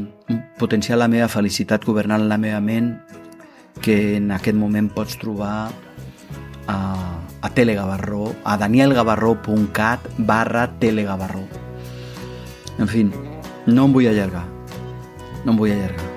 potenciar 0.59 0.99
la 1.01 1.09
meva 1.09 1.27
felicitat 1.33 1.83
governant 1.83 2.27
la 2.29 2.37
meva 2.37 2.61
ment, 2.61 2.93
que 3.81 4.19
en 4.19 4.29
aquest 4.31 4.55
moment 4.55 4.91
pots 4.93 5.17
trobar 5.17 5.71
a, 6.67 6.77
a 7.41 7.49
Telegavarró, 7.57 8.29
a 8.45 8.55
danielgavarró.cat 8.61 10.07
barra 10.19 10.69
Telegavarró. 10.77 11.47
En 12.77 12.87
fi, 12.87 13.07
no 13.65 13.89
em 13.89 13.97
vull 13.97 14.13
allargar. 14.13 14.45
No 15.43 15.57
em 15.57 15.57
vull 15.57 15.73
allargar. 15.73 16.12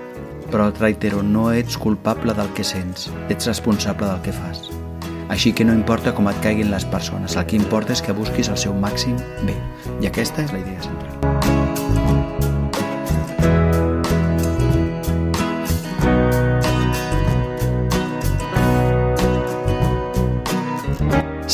Però 0.50 0.68
et 0.70 0.78
reitero, 0.80 1.22
no 1.22 1.50
ets 1.52 1.76
culpable 1.78 2.34
del 2.34 2.52
que 2.54 2.64
sents, 2.64 3.10
ets 3.28 3.46
responsable 3.50 4.06
del 4.06 4.22
que 4.22 4.34
fas. 4.34 4.68
Així 5.28 5.50
que 5.52 5.66
no 5.66 5.74
importa 5.74 6.14
com 6.14 6.28
et 6.30 6.38
caiguin 6.42 6.70
les 6.70 6.86
persones, 6.86 7.34
el 7.36 7.46
que 7.50 7.58
importa 7.58 7.96
és 7.96 8.02
que 8.02 8.14
busquis 8.14 8.48
el 8.52 8.60
seu 8.60 8.74
màxim 8.74 9.18
bé. 9.48 9.56
I 10.00 10.10
aquesta 10.12 10.46
és 10.46 10.54
la 10.54 10.62
idea 10.62 10.82
central. 10.86 11.16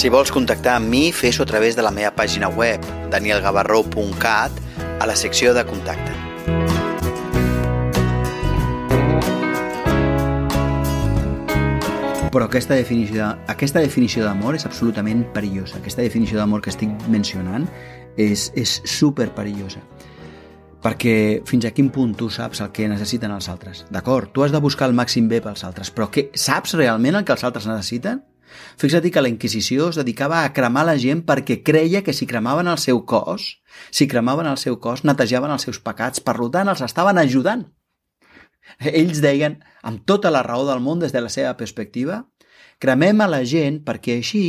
Si 0.02 0.10
vols 0.10 0.32
contactar 0.34 0.80
amb 0.80 0.90
mi, 0.90 1.12
fes-ho 1.14 1.44
a 1.44 1.46
través 1.46 1.76
de 1.78 1.84
la 1.86 1.92
meva 1.94 2.10
pàgina 2.16 2.48
web, 2.50 2.82
danielgavarró.cat, 3.12 4.60
a 4.98 5.06
la 5.06 5.14
secció 5.14 5.54
de 5.54 5.64
contacte. 5.64 6.31
Però 12.32 12.46
aquesta 12.48 12.72
definició, 12.78 13.26
aquesta 13.52 13.82
definició 13.84 14.24
d'amor 14.24 14.56
és 14.56 14.64
absolutament 14.64 15.26
perillosa. 15.34 15.76
Aquesta 15.82 16.00
definició 16.00 16.38
d'amor 16.40 16.62
que 16.64 16.72
estic 16.72 16.88
mencionant 17.12 17.66
és, 18.16 18.46
és 18.56 18.78
super 18.88 19.28
perillosa. 19.36 19.82
Perquè 20.82 21.42
fins 21.46 21.66
a 21.68 21.74
quin 21.76 21.90
punt 21.92 22.14
tu 22.16 22.30
saps 22.32 22.62
el 22.64 22.70
que 22.72 22.88
necessiten 22.88 23.34
els 23.36 23.50
altres. 23.52 23.84
D'acord, 23.92 24.32
tu 24.32 24.46
has 24.46 24.54
de 24.54 24.62
buscar 24.64 24.88
el 24.88 24.96
màxim 24.96 25.28
bé 25.28 25.42
pels 25.44 25.62
altres, 25.68 25.92
però 25.92 26.08
què, 26.08 26.30
saps 26.32 26.72
realment 26.80 27.20
el 27.20 27.28
que 27.28 27.36
els 27.36 27.44
altres 27.44 27.68
necessiten? 27.68 28.24
Fixa't 28.80 29.10
que 29.12 29.20
la 29.20 29.28
Inquisició 29.28 29.90
es 29.92 30.00
dedicava 30.00 30.40
a 30.42 30.54
cremar 30.56 30.86
la 30.88 30.96
gent 30.96 31.22
perquè 31.28 31.60
creia 31.64 32.02
que 32.02 32.16
si 32.16 32.26
cremaven 32.26 32.68
el 32.68 32.80
seu 32.80 33.04
cos, 33.04 33.60
si 33.90 34.08
cremaven 34.08 34.48
el 34.48 34.58
seu 34.60 34.80
cos, 34.80 35.04
netejaven 35.04 35.52
els 35.52 35.68
seus 35.68 35.84
pecats, 35.84 36.24
per 36.24 36.36
tant 36.48 36.72
els 36.72 36.84
estaven 36.84 37.20
ajudant. 37.20 37.68
Ells 38.78 39.22
deien, 39.24 39.58
amb 39.82 40.04
tota 40.06 40.30
la 40.30 40.42
raó 40.46 40.66
del 40.68 40.82
món 40.84 41.02
des 41.02 41.12
de 41.12 41.20
la 41.20 41.32
seva 41.32 41.56
perspectiva, 41.56 42.22
cremem 42.82 43.20
a 43.20 43.30
la 43.30 43.42
gent 43.46 43.82
perquè 43.86 44.18
així 44.18 44.44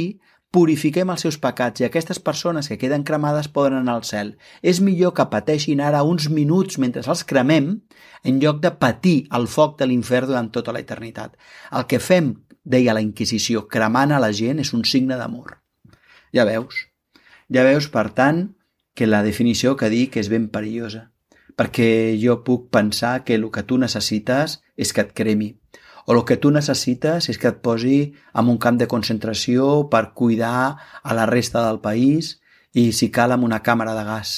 purifiquem 0.54 1.10
els 1.10 1.24
seus 1.26 1.40
pecats 1.42 1.82
i 1.82 1.88
aquestes 1.88 2.20
persones 2.22 2.68
que 2.70 2.78
queden 2.78 3.04
cremades 3.08 3.50
poden 3.50 3.80
anar 3.80 3.96
al 3.98 4.04
cel. 4.06 4.36
És 4.62 4.82
millor 4.86 5.16
que 5.18 5.26
pateixin 5.32 5.82
ara 5.82 6.04
uns 6.06 6.30
minuts 6.30 6.78
mentre 6.78 7.02
els 7.02 7.24
cremem 7.26 7.72
en 8.24 8.40
lloc 8.44 8.62
de 8.62 8.72
patir 8.78 9.16
el 9.34 9.48
foc 9.50 9.80
de 9.80 9.90
l'infern 9.90 10.30
durant 10.30 10.52
tota 10.54 10.76
la 10.76 10.84
eternitat. 10.86 11.34
El 11.74 11.88
que 11.90 12.00
fem 12.00 12.36
deia 12.64 12.94
la 12.94 13.02
Inquisició, 13.02 13.66
cremant 13.68 14.14
a 14.14 14.22
la 14.22 14.32
gent 14.32 14.62
és 14.62 14.74
un 14.78 14.86
signe 14.86 15.18
d'amor. 15.18 15.58
Ja 16.34 16.46
veus. 16.46 16.86
Ja 17.54 17.66
veus, 17.66 17.90
per 17.90 18.12
tant, 18.14 18.46
que 18.94 19.10
la 19.10 19.24
definició 19.26 19.74
que 19.76 19.90
dic 19.90 20.18
és 20.22 20.30
ben 20.30 20.48
perillosa, 20.54 21.10
perquè 21.60 22.16
jo 22.22 22.40
puc 22.46 22.70
pensar 22.74 23.24
que 23.24 23.36
el 23.36 23.50
que 23.52 23.64
tu 23.68 23.78
necessites 23.78 24.62
és 24.76 24.94
que 24.94 25.04
et 25.06 25.12
cremi, 25.14 25.54
o 26.06 26.16
el 26.16 26.24
que 26.28 26.38
tu 26.38 26.52
necessites 26.52 27.30
és 27.32 27.40
que 27.40 27.52
et 27.54 27.60
posi 27.64 28.14
en 28.34 28.50
un 28.52 28.58
camp 28.58 28.80
de 28.80 28.90
concentració 28.92 29.90
per 29.90 30.12
cuidar 30.18 30.78
a 31.04 31.14
la 31.16 31.28
resta 31.30 31.64
del 31.68 31.80
país 31.80 32.40
i, 32.74 32.92
si 32.92 33.12
cal, 33.12 33.32
amb 33.32 33.46
una 33.48 33.62
càmera 33.64 33.94
de 33.96 34.04
gas. 34.08 34.34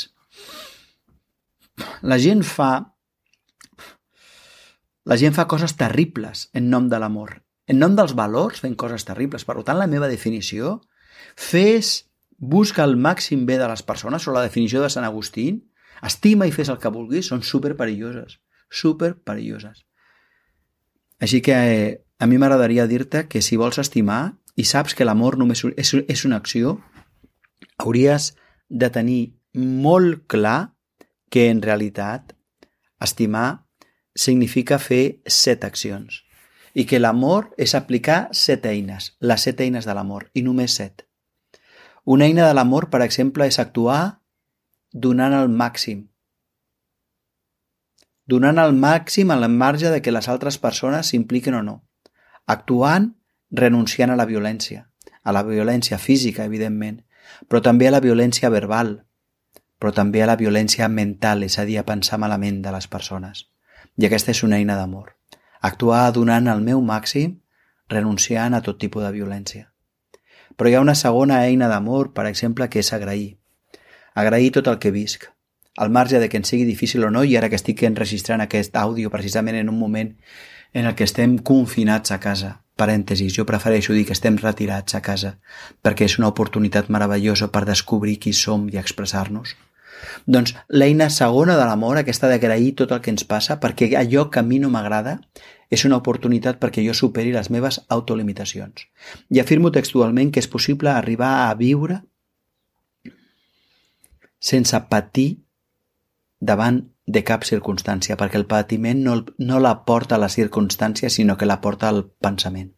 La 2.02 2.20
gent 2.22 2.44
fa 2.44 2.92
la 5.06 5.18
gent 5.22 5.36
fa 5.38 5.46
coses 5.46 5.76
terribles 5.78 6.50
en 6.54 6.70
nom 6.70 6.88
de 6.90 7.00
l'amor 7.02 7.42
en 7.68 7.80
nom 7.82 7.96
dels 7.98 8.14
valors 8.18 8.62
fent 8.62 8.76
coses 8.78 9.06
terribles. 9.08 9.46
Per 9.46 9.58
tant, 9.64 9.80
la 9.80 9.90
meva 9.90 10.10
definició, 10.12 10.80
fes, 11.36 12.06
busca 12.38 12.84
el 12.86 12.96
màxim 12.98 13.46
bé 13.50 13.58
de 13.62 13.70
les 13.70 13.82
persones, 13.86 14.28
o 14.28 14.36
la 14.36 14.46
definició 14.46 14.84
de 14.84 14.92
Sant 14.94 15.08
Agustín, 15.08 15.64
estima 16.04 16.48
i 16.48 16.54
fes 16.56 16.70
el 16.70 16.80
que 16.82 16.92
vulguis, 16.92 17.30
són 17.32 17.44
super 17.44 17.76
perilloses, 17.78 18.40
super 18.70 19.14
perilloses. 19.16 19.86
Així 21.22 21.42
que 21.42 21.56
eh, 21.56 21.92
a 22.20 22.28
mi 22.28 22.40
m'agradaria 22.40 22.88
dir-te 22.88 23.28
que 23.28 23.42
si 23.42 23.58
vols 23.58 23.80
estimar 23.80 24.36
i 24.56 24.66
saps 24.68 24.96
que 24.96 25.08
l'amor 25.08 25.38
només 25.38 25.64
és, 25.76 25.94
és 26.08 26.26
una 26.26 26.40
acció, 26.42 26.80
hauries 27.78 28.34
de 28.70 28.90
tenir 28.90 29.36
molt 29.56 30.26
clar 30.32 30.76
que 31.30 31.50
en 31.50 31.62
realitat 31.62 32.36
estimar 33.04 33.66
significa 34.16 34.80
fer 34.80 35.20
set 35.28 35.66
accions 35.68 36.22
i 36.76 36.84
que 36.88 37.00
l'amor 37.00 37.54
és 37.58 37.74
aplicar 37.76 38.28
set 38.36 38.66
eines, 38.68 39.14
les 39.20 39.48
set 39.48 39.62
eines 39.64 39.88
de 39.88 39.94
l'amor, 39.96 40.28
i 40.36 40.44
només 40.44 40.76
set. 40.76 41.06
Una 42.04 42.28
eina 42.28 42.48
de 42.48 42.54
l'amor, 42.54 42.90
per 42.92 43.02
exemple, 43.02 43.48
és 43.48 43.60
actuar 43.64 44.20
donant 44.96 45.36
el 45.36 45.50
màxim. 45.52 46.06
Donant 48.26 48.62
el 48.62 48.74
màxim 48.80 49.32
a 49.32 49.38
la 49.38 49.50
marge 49.52 49.92
de 49.94 50.02
que 50.02 50.14
les 50.16 50.30
altres 50.32 50.58
persones 50.58 51.12
s'impliquen 51.12 51.60
o 51.60 51.64
no. 51.64 51.76
Actuant 52.48 53.12
renunciant 53.52 54.14
a 54.14 54.20
la 54.20 54.26
violència, 54.30 54.88
a 55.24 55.34
la 55.36 55.44
violència 55.44 56.00
física, 56.00 56.46
evidentment, 56.46 57.04
però 57.50 57.62
també 57.62 57.90
a 57.90 57.94
la 57.94 58.02
violència 58.02 58.50
verbal, 58.54 58.96
però 59.80 59.92
també 59.94 60.24
a 60.24 60.30
la 60.32 60.40
violència 60.40 60.88
mental, 60.88 61.44
és 61.44 61.60
a 61.60 61.66
dir, 61.68 61.78
a 61.80 61.86
pensar 61.86 62.22
malament 62.22 62.64
de 62.64 62.74
les 62.74 62.88
persones. 62.88 63.50
I 63.98 64.08
aquesta 64.08 64.32
és 64.32 64.44
una 64.48 64.58
eina 64.58 64.80
d'amor 64.80 65.16
actuar 65.66 66.12
donant 66.14 66.48
el 66.52 66.62
meu 66.62 66.82
màxim, 66.86 67.40
renunciant 67.90 68.54
a 68.54 68.62
tot 68.62 68.78
tipus 68.82 69.04
de 69.04 69.12
violència. 69.16 69.72
Però 70.56 70.70
hi 70.70 70.76
ha 70.78 70.84
una 70.84 70.96
segona 70.96 71.42
eina 71.48 71.70
d'amor, 71.72 72.14
per 72.14 72.28
exemple, 72.30 72.68
que 72.70 72.84
és 72.84 72.92
agrair. 72.94 73.38
Agrair 74.16 74.54
tot 74.56 74.68
el 74.72 74.80
que 74.80 74.94
visc, 74.96 75.26
al 75.76 75.90
marge 75.92 76.20
de 76.20 76.30
que 76.30 76.40
ens 76.40 76.48
sigui 76.48 76.64
difícil 76.64 77.04
o 77.04 77.10
no, 77.12 77.26
i 77.28 77.36
ara 77.36 77.50
que 77.52 77.60
estic 77.60 77.84
enregistrant 77.84 78.42
aquest 78.42 78.78
àudio 78.80 79.12
precisament 79.12 79.58
en 79.60 79.70
un 79.70 79.80
moment 79.80 80.14
en 80.74 80.86
el 80.86 80.96
que 80.96 81.04
estem 81.04 81.38
confinats 81.38 82.16
a 82.16 82.20
casa, 82.24 82.62
parèntesis, 82.80 83.36
jo 83.36 83.46
prefereixo 83.48 83.94
dir 83.96 84.06
que 84.08 84.16
estem 84.16 84.40
retirats 84.40 84.96
a 84.96 85.02
casa, 85.04 85.36
perquè 85.84 86.08
és 86.08 86.18
una 86.20 86.32
oportunitat 86.32 86.88
meravellosa 86.88 87.52
per 87.52 87.66
descobrir 87.68 88.18
qui 88.24 88.34
som 88.34 88.70
i 88.72 88.80
expressar-nos. 88.80 89.56
Doncs 90.28 90.56
l'eina 90.70 91.10
segona 91.10 91.56
de 91.60 91.68
l'amor, 91.68 92.00
aquesta 92.00 92.32
d'agrair 92.32 92.74
tot 92.80 92.92
el 92.96 93.04
que 93.04 93.12
ens 93.12 93.28
passa, 93.28 93.60
perquè 93.60 93.92
allò 94.00 94.30
que 94.32 94.40
a 94.40 94.48
mi 94.48 94.60
no 94.64 94.72
m'agrada 94.72 95.20
és 95.72 95.86
una 95.88 96.00
oportunitat 96.00 96.60
perquè 96.62 96.84
jo 96.88 96.94
superi 96.94 97.32
les 97.36 97.50
meves 97.52 97.82
autolimitacions. 97.90 98.88
I 99.32 99.44
afirmo 99.44 99.72
textualment 99.76 100.32
que 100.32 100.44
és 100.44 100.52
possible 100.52 100.92
arribar 100.92 101.50
a 101.50 101.56
viure 101.60 102.04
sense 104.40 104.80
patir 104.90 105.42
davant 106.40 106.84
de 107.06 107.22
cap 107.24 107.46
circumstància, 107.46 108.18
perquè 108.18 108.40
el 108.40 108.48
patiment 108.50 109.04
no, 109.06 109.20
no 109.38 109.60
la 109.62 109.76
porta 109.86 110.18
a 110.18 110.22
la 110.22 110.30
circumstància, 110.30 111.10
sinó 111.10 111.38
que 111.38 111.46
la 111.46 111.62
porta 111.62 111.90
al 111.90 112.06
pensament. 112.22 112.72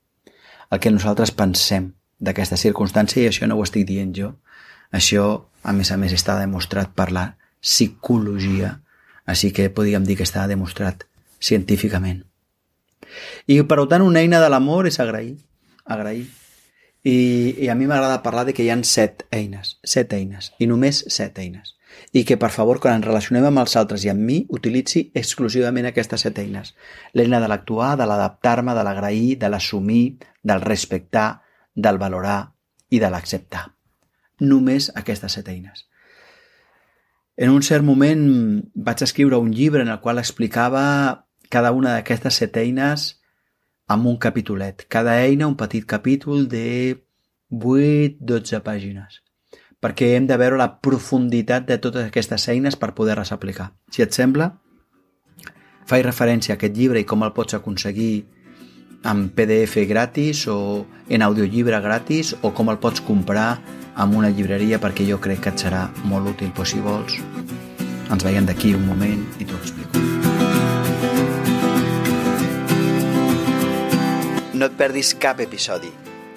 El 0.72 0.82
que 0.84 0.92
nosaltres 0.92 1.32
pensem 1.32 1.94
d'aquesta 2.20 2.60
circumstància, 2.60 3.24
i 3.24 3.30
això 3.32 3.48
no 3.48 3.56
ho 3.56 3.64
estic 3.64 3.88
dient 3.88 4.14
jo, 4.16 4.34
això, 4.92 5.48
a 5.64 5.74
més 5.74 5.92
a 5.92 5.98
més, 6.00 6.16
està 6.16 6.38
demostrat 6.40 6.92
per 6.96 7.12
la 7.16 7.28
psicologia, 7.64 8.78
així 9.26 9.52
que 9.52 9.70
podríem 9.70 10.04
dir 10.08 10.18
que 10.20 10.28
està 10.28 10.48
demostrat 10.48 11.08
científicament. 11.40 12.24
I 13.48 13.62
per 13.64 13.80
tant 13.88 14.04
una 14.04 14.24
eina 14.24 14.42
de 14.44 14.50
l'amor 14.52 14.88
és 14.88 15.00
agrair, 15.00 15.38
agrair. 15.86 16.28
I, 17.08 17.56
i 17.64 17.70
a 17.72 17.76
mi 17.80 17.88
m'agrada 17.88 18.24
parlar 18.24 18.44
de 18.48 18.54
que 18.54 18.66
hi 18.66 18.72
han 18.74 18.84
set 18.84 19.24
eines, 19.32 19.78
set 19.88 20.12
eines, 20.18 20.52
i 20.60 20.68
només 20.68 21.06
set 21.14 21.40
eines. 21.40 21.76
I 22.12 22.26
que, 22.28 22.36
per 22.38 22.50
favor, 22.52 22.82
quan 22.84 22.98
ens 22.98 23.08
relacionem 23.08 23.48
amb 23.48 23.62
els 23.64 23.78
altres 23.80 24.04
i 24.04 24.12
amb 24.12 24.26
mi, 24.28 24.42
utilitzi 24.54 25.06
exclusivament 25.16 25.88
aquestes 25.88 26.26
set 26.28 26.40
eines. 26.44 26.74
L'eina 27.16 27.40
de 27.40 27.48
l'actuar, 27.48 27.96
de 27.98 28.06
l'adaptar-me, 28.10 28.76
de 28.76 28.84
l'agrair, 28.84 29.38
de 29.40 29.50
l'assumir, 29.50 30.18
del 30.44 30.62
respectar, 30.66 31.30
del 31.74 32.00
valorar 32.02 32.40
i 32.90 33.00
de 33.00 33.12
l'acceptar. 33.14 33.64
Només 34.44 34.92
aquestes 34.96 35.40
set 35.40 35.48
eines. 35.54 35.86
En 37.38 37.54
un 37.54 37.64
cert 37.64 37.86
moment 37.86 38.28
vaig 38.74 39.04
escriure 39.06 39.40
un 39.40 39.54
llibre 39.54 39.84
en 39.86 39.94
el 39.94 40.02
qual 40.02 40.20
explicava 40.20 40.84
cada 41.54 41.72
una 41.72 41.94
d'aquestes 41.96 42.42
set 42.42 42.58
eines 42.58 43.14
amb 43.88 44.06
un 44.06 44.18
capitolet. 44.18 44.86
Cada 44.88 45.18
eina 45.24 45.48
un 45.48 45.56
petit 45.56 45.86
capítol 45.86 46.48
de 46.52 47.00
8-12 47.50 48.62
pàgines 48.64 49.24
perquè 49.78 50.16
hem 50.16 50.26
de 50.28 50.38
veure 50.42 50.58
la 50.58 50.72
profunditat 50.82 51.68
de 51.68 51.78
totes 51.78 52.08
aquestes 52.08 52.48
eines 52.50 52.76
per 52.76 52.96
poder-les 52.98 53.32
aplicar. 53.32 53.72
Si 53.94 54.02
et 54.02 54.16
sembla, 54.16 54.50
faig 55.88 56.04
referència 56.06 56.56
a 56.56 56.58
aquest 56.58 56.76
llibre 56.76 57.00
i 57.00 57.06
com 57.06 57.24
el 57.24 57.34
pots 57.38 57.56
aconseguir 57.58 58.26
en 59.08 59.28
PDF 59.30 59.86
gratis 59.88 60.48
o 60.50 60.88
en 61.08 61.22
audiollibre 61.22 61.80
gratis 61.80 62.34
o 62.42 62.54
com 62.58 62.74
el 62.74 62.82
pots 62.82 63.06
comprar 63.06 63.52
en 63.98 64.18
una 64.18 64.34
llibreria 64.34 64.82
perquè 64.82 65.08
jo 65.08 65.22
crec 65.22 65.46
que 65.46 65.54
et 65.54 65.68
serà 65.68 65.88
molt 66.10 66.34
útil, 66.34 66.52
però 66.52 66.66
si 66.66 66.82
vols 66.82 67.22
ens 68.12 68.24
veiem 68.24 68.50
d'aquí 68.50 68.74
un 68.76 68.88
moment 68.90 69.26
i 69.38 69.46
t'ho 69.46 69.62
explico. 69.62 70.17
No 74.58 74.66
et 74.66 74.74
perdis 74.74 75.12
cap 75.22 75.38
episodi. 75.44 75.92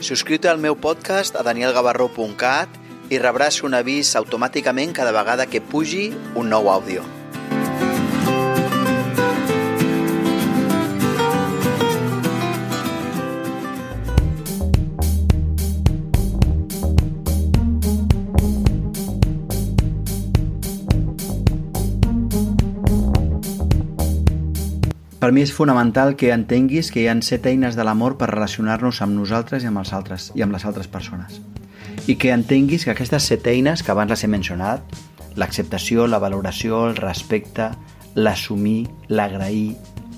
Subscriu-te 0.05 0.51
al 0.51 0.59
meu 0.61 0.75
podcast 0.77 1.39
a 1.41 1.45
danielgavarró.cat 1.47 2.77
i 3.09 3.21
rebràs 3.23 3.63
un 3.65 3.79
avís 3.79 4.13
automàticament 4.21 4.93
cada 4.99 5.15
vegada 5.17 5.49
que 5.49 5.65
pugi 5.65 6.11
un 6.37 6.53
nou 6.53 6.69
àudio. 6.69 7.07
Per 25.31 25.35
mi 25.37 25.45
és 25.47 25.53
fonamental 25.55 26.17
que 26.19 26.33
entenguis 26.35 26.89
que 26.91 27.05
hi 27.05 27.07
ha 27.07 27.13
set 27.23 27.45
eines 27.47 27.77
de 27.79 27.85
l'amor 27.87 28.17
per 28.19 28.27
relacionar-nos 28.33 28.99
amb 29.05 29.15
nosaltres 29.15 29.63
i 29.63 29.69
amb 29.69 29.79
els 29.79 29.93
altres 29.95 30.25
i 30.35 30.43
amb 30.43 30.51
les 30.51 30.65
altres 30.67 30.89
persones. 30.91 31.37
I 32.11 32.17
que 32.19 32.33
entenguis 32.35 32.83
que 32.83 32.91
aquestes 32.91 33.29
set 33.31 33.47
eines 33.47 33.85
que 33.87 33.93
abans 33.95 34.11
les 34.11 34.25
he 34.27 34.31
mencionat, 34.33 34.83
l'acceptació, 35.39 36.09
la 36.11 36.19
valoració, 36.19 36.81
el 36.89 36.99
respecte, 36.99 37.69
l'assumir, 38.17 38.89
l'agrair, 39.07 39.77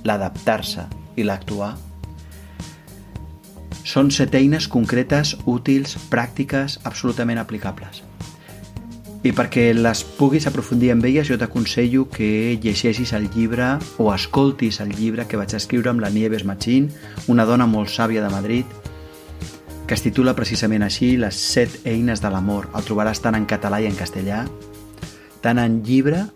l'adaptar-se 0.09 0.87
i 1.21 1.29
l'actuar, 1.29 1.75
són 3.85 4.09
set 4.17 4.33
eines 4.41 4.65
concretes, 4.65 5.35
útils, 5.45 5.99
pràctiques, 6.09 6.79
absolutament 6.89 7.45
aplicables. 7.45 8.01
I 9.23 9.31
perquè 9.31 9.69
les 9.71 10.01
puguis 10.19 10.49
aprofundir 10.51 10.89
amb 10.91 11.05
elles, 11.07 11.29
jo 11.31 11.37
t'aconsello 11.39 12.09
que 12.11 12.59
llegeixis 12.59 13.13
el 13.15 13.29
llibre 13.31 13.79
o 14.03 14.09
escoltis 14.11 14.81
el 14.83 14.91
llibre 14.99 15.29
que 15.31 15.39
vaig 15.39 15.55
escriure 15.55 15.93
amb 15.93 16.03
la 16.03 16.11
Nieves 16.11 16.43
Machín, 16.43 16.89
una 17.31 17.47
dona 17.47 17.69
molt 17.71 17.87
sàvia 17.95 18.19
de 18.25 18.33
Madrid, 18.35 18.67
que 19.87 19.95
es 19.95 20.03
titula 20.03 20.35
precisament 20.35 20.83
així 20.83 21.15
Les 21.23 21.39
set 21.39 21.87
eines 21.87 22.19
de 22.19 22.35
l'amor. 22.35 22.67
El 22.75 22.83
trobaràs 22.83 23.23
tant 23.23 23.39
en 23.39 23.47
català 23.47 23.79
i 23.79 23.87
en 23.87 23.95
castellà, 23.95 24.43
tant 25.39 25.63
en 25.63 25.87
llibre 25.87 26.27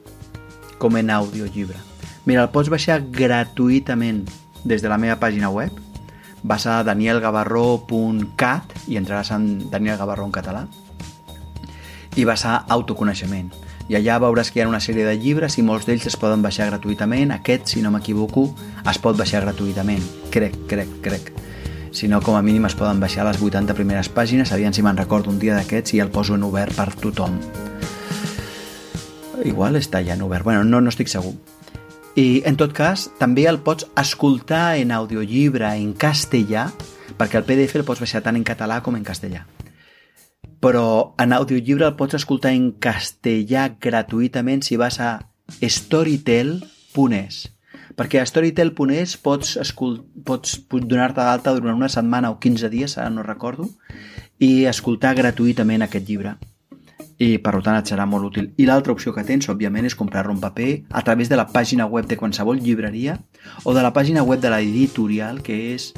com 0.79 0.95
en 0.95 1.11
audiollibre. 1.11 1.83
Mira, 2.23 2.47
el 2.47 2.55
pots 2.55 2.71
baixar 2.71 3.03
gratuïtament 3.03 4.23
des 4.63 4.79
de 4.79 4.89
la 4.89 4.99
meva 4.99 5.19
pàgina 5.19 5.51
web. 5.51 5.75
Vas 6.47 6.71
a 6.71 6.85
danielgavarró.cat 6.87 8.79
i 8.87 8.95
entraràs 8.95 9.35
en 9.35 9.71
Daniel 9.73 9.99
Gavarró 9.99 10.31
en 10.31 10.39
català 10.39 10.69
i 12.17 12.25
vas 12.25 12.45
a 12.45 12.57
autoconeixement. 12.69 13.53
I 13.87 13.95
allà 14.01 14.17
veuràs 14.19 14.51
que 14.51 14.59
hi 14.59 14.65
ha 14.65 14.69
una 14.69 14.81
sèrie 14.83 15.07
de 15.07 15.15
llibres 15.15 15.59
i 15.61 15.63
molts 15.63 15.87
d'ells 15.87 16.09
es 16.11 16.17
poden 16.19 16.43
baixar 16.43 16.67
gratuïtament. 16.73 17.31
Aquest, 17.37 17.69
si 17.71 17.83
no 17.85 17.93
m'equivoco, 17.95 18.49
es 18.83 18.99
pot 18.99 19.19
baixar 19.19 19.45
gratuïtament. 19.45 20.03
Crec, 20.35 20.57
crec, 20.67 20.97
crec. 21.05 21.31
Si 21.95 22.11
no, 22.11 22.19
com 22.21 22.35
a 22.37 22.43
mínim 22.43 22.67
es 22.67 22.75
poden 22.77 22.99
baixar 23.01 23.25
les 23.29 23.39
80 23.41 23.77
primeres 23.79 24.11
pàgines. 24.13 24.51
Aviam 24.53 24.75
si 24.75 24.83
me'n 24.83 24.99
recordo 24.99 25.31
un 25.31 25.39
dia 25.39 25.55
d'aquests 25.55 25.95
i 25.95 26.03
el 26.03 26.11
poso 26.11 26.35
en 26.35 26.43
obert 26.49 26.75
per 26.75 26.91
tothom. 26.99 27.39
Igual 29.47 29.79
està 29.79 30.03
ja 30.03 30.17
en 30.17 30.25
obert. 30.27 30.45
Bueno, 30.45 30.65
no, 30.65 30.81
no 30.81 30.91
estic 30.91 31.13
segur. 31.13 31.37
I, 32.17 32.43
en 32.49 32.57
tot 32.57 32.73
cas, 32.75 33.11
també 33.21 33.45
el 33.47 33.61
pots 33.61 33.87
escoltar 34.01 34.81
en 34.81 34.91
audiollibre 34.91 35.69
en 35.77 35.93
castellà, 35.93 36.71
perquè 37.17 37.39
el 37.39 37.47
PDF 37.47 37.79
el 37.79 37.87
pots 37.87 38.03
baixar 38.03 38.25
tant 38.25 38.41
en 38.41 38.45
català 38.45 38.81
com 38.83 38.97
en 38.97 39.05
castellà 39.07 39.45
però 40.67 41.15
en 41.23 41.31
audiollibre 41.33 41.87
el 41.87 41.95
pots 41.95 42.17
escoltar 42.19 42.51
en 42.57 42.73
castellà 42.83 43.69
gratuïtament 43.79 44.65
si 44.67 44.75
vas 44.81 44.97
a 44.99 45.11
storytel.es 45.63 47.37
perquè 47.95 48.19
a 48.19 48.27
storytel.es 48.27 49.15
pots, 49.23 49.53
escol... 49.63 50.01
pots 50.27 50.57
donar-te 50.75 51.23
d'alta 51.23 51.55
durant 51.55 51.79
una 51.79 51.89
setmana 51.93 52.33
o 52.35 52.41
15 52.43 52.71
dies, 52.73 52.99
ara 52.99 53.13
no 53.15 53.23
recordo, 53.23 53.69
i 54.43 54.67
escoltar 54.67 55.15
gratuïtament 55.15 55.87
aquest 55.87 56.11
llibre. 56.11 56.35
I 57.23 57.39
per 57.41 57.55
tant 57.63 57.79
et 57.79 57.89
serà 57.89 58.05
molt 58.11 58.27
útil. 58.33 58.51
I 58.59 58.67
l'altra 58.67 58.93
opció 58.93 59.15
que 59.15 59.25
tens, 59.25 59.47
òbviament, 59.49 59.87
és 59.87 59.97
comprar-lo 59.97 60.35
en 60.35 60.43
paper 60.43 60.73
a 60.91 61.05
través 61.07 61.31
de 61.31 61.39
la 61.39 61.47
pàgina 61.49 61.87
web 61.87 62.11
de 62.11 62.19
qualsevol 62.19 62.59
llibreria 62.61 63.17
o 63.63 63.73
de 63.73 63.87
la 63.87 63.95
pàgina 63.95 64.27
web 64.27 64.43
de 64.43 64.51
l'editorial, 64.53 65.41
que 65.47 65.57
és 65.77 65.93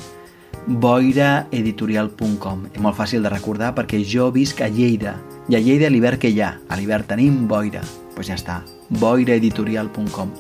boiraeditorial.com. 0.69 2.67
És 2.75 2.81
molt 2.85 2.97
fàcil 2.99 3.25
de 3.25 3.33
recordar 3.33 3.73
perquè 3.77 4.03
jo 4.05 4.29
visc 4.35 4.61
a 4.61 4.69
Lleida 4.69 5.17
i 5.49 5.57
a 5.57 5.61
Lleida 5.65 5.89
l'hivern 5.89 6.21
que 6.21 6.29
hi 6.29 6.43
ha. 6.45 6.53
A 6.69 6.77
l'hivern 6.77 7.07
tenim 7.09 7.47
boira. 7.49 7.81
Doncs 7.81 8.15
pues 8.15 8.29
ja 8.29 8.37
està, 8.37 8.61
boiraeditorial.com. 9.01 10.33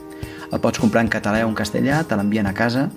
El 0.52 0.60
pots 0.60 0.80
comprar 0.80 1.04
en 1.04 1.10
català 1.12 1.44
o 1.44 1.48
en 1.48 1.56
castellà, 1.56 2.02
te 2.04 2.16
l'envien 2.16 2.48
a 2.48 2.54
casa 2.56 2.88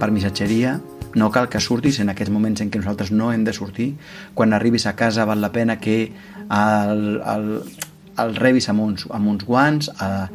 per 0.00 0.10
missatgeria. 0.10 0.78
No 1.14 1.30
cal 1.30 1.48
que 1.48 1.60
surtis 1.60 2.00
en 2.02 2.10
aquests 2.10 2.32
moments 2.32 2.60
en 2.62 2.70
què 2.70 2.80
nosaltres 2.80 3.12
no 3.12 3.32
hem 3.32 3.44
de 3.46 3.54
sortir. 3.54 3.92
Quan 4.34 4.52
arribis 4.52 4.86
a 4.86 4.96
casa 4.96 5.26
val 5.28 5.40
la 5.40 5.52
pena 5.52 5.78
que 5.80 6.12
el, 6.48 7.22
el, 7.22 7.48
el 8.18 8.36
rebis 8.36 8.68
amb 8.72 8.82
uns, 8.82 9.06
amb 9.14 9.30
uns 9.30 9.46
guants, 9.46 9.90
a, 9.98 10.28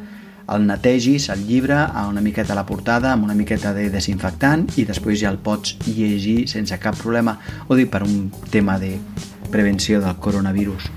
el 0.50 0.66
netegis, 0.68 1.30
el 1.30 1.46
llibre, 1.48 1.76
a 1.76 2.08
una 2.08 2.22
miqueta 2.22 2.54
a 2.54 2.56
la 2.56 2.66
portada, 2.66 3.14
amb 3.14 3.24
una 3.24 3.36
miqueta 3.36 3.74
de 3.74 3.90
desinfectant 3.90 4.68
i 4.78 4.86
després 4.86 5.22
ja 5.22 5.32
el 5.32 5.40
pots 5.40 5.78
llegir 5.88 6.48
sense 6.52 6.78
cap 6.80 6.98
problema, 7.00 7.38
o 7.68 7.78
dir 7.80 7.90
per 7.90 8.04
un 8.04 8.30
tema 8.52 8.78
de 8.80 8.98
prevenció 9.52 10.02
del 10.02 10.18
coronavirus. 10.18 10.90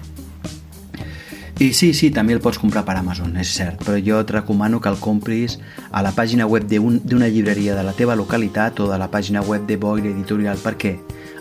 I 1.59 1.71
sí, 1.73 1.95
sí, 1.97 2.11
també 2.13 2.35
el 2.37 2.43
pots 2.45 2.59
comprar 2.61 2.83
per 2.85 2.99
Amazon, 3.01 3.33
és 3.41 3.55
cert, 3.57 3.81
però 3.81 3.97
jo 4.05 4.19
et 4.21 4.33
recomano 4.35 4.81
que 4.81 4.91
el 4.93 4.99
compris 5.01 5.57
a 5.89 6.03
la 6.05 6.13
pàgina 6.13 6.45
web 6.45 6.67
d'una 6.69 7.01
un, 7.01 7.33
llibreria 7.33 7.75
de 7.79 7.85
la 7.87 7.95
teva 7.97 8.17
localitat 8.17 8.83
o 8.85 8.91
de 8.91 8.99
la 9.01 9.09
pàgina 9.09 9.41
web 9.41 9.65
de 9.65 9.79
Boire 9.81 10.13
Editorial. 10.13 10.61
Per 10.61 10.77
què? 10.77 10.97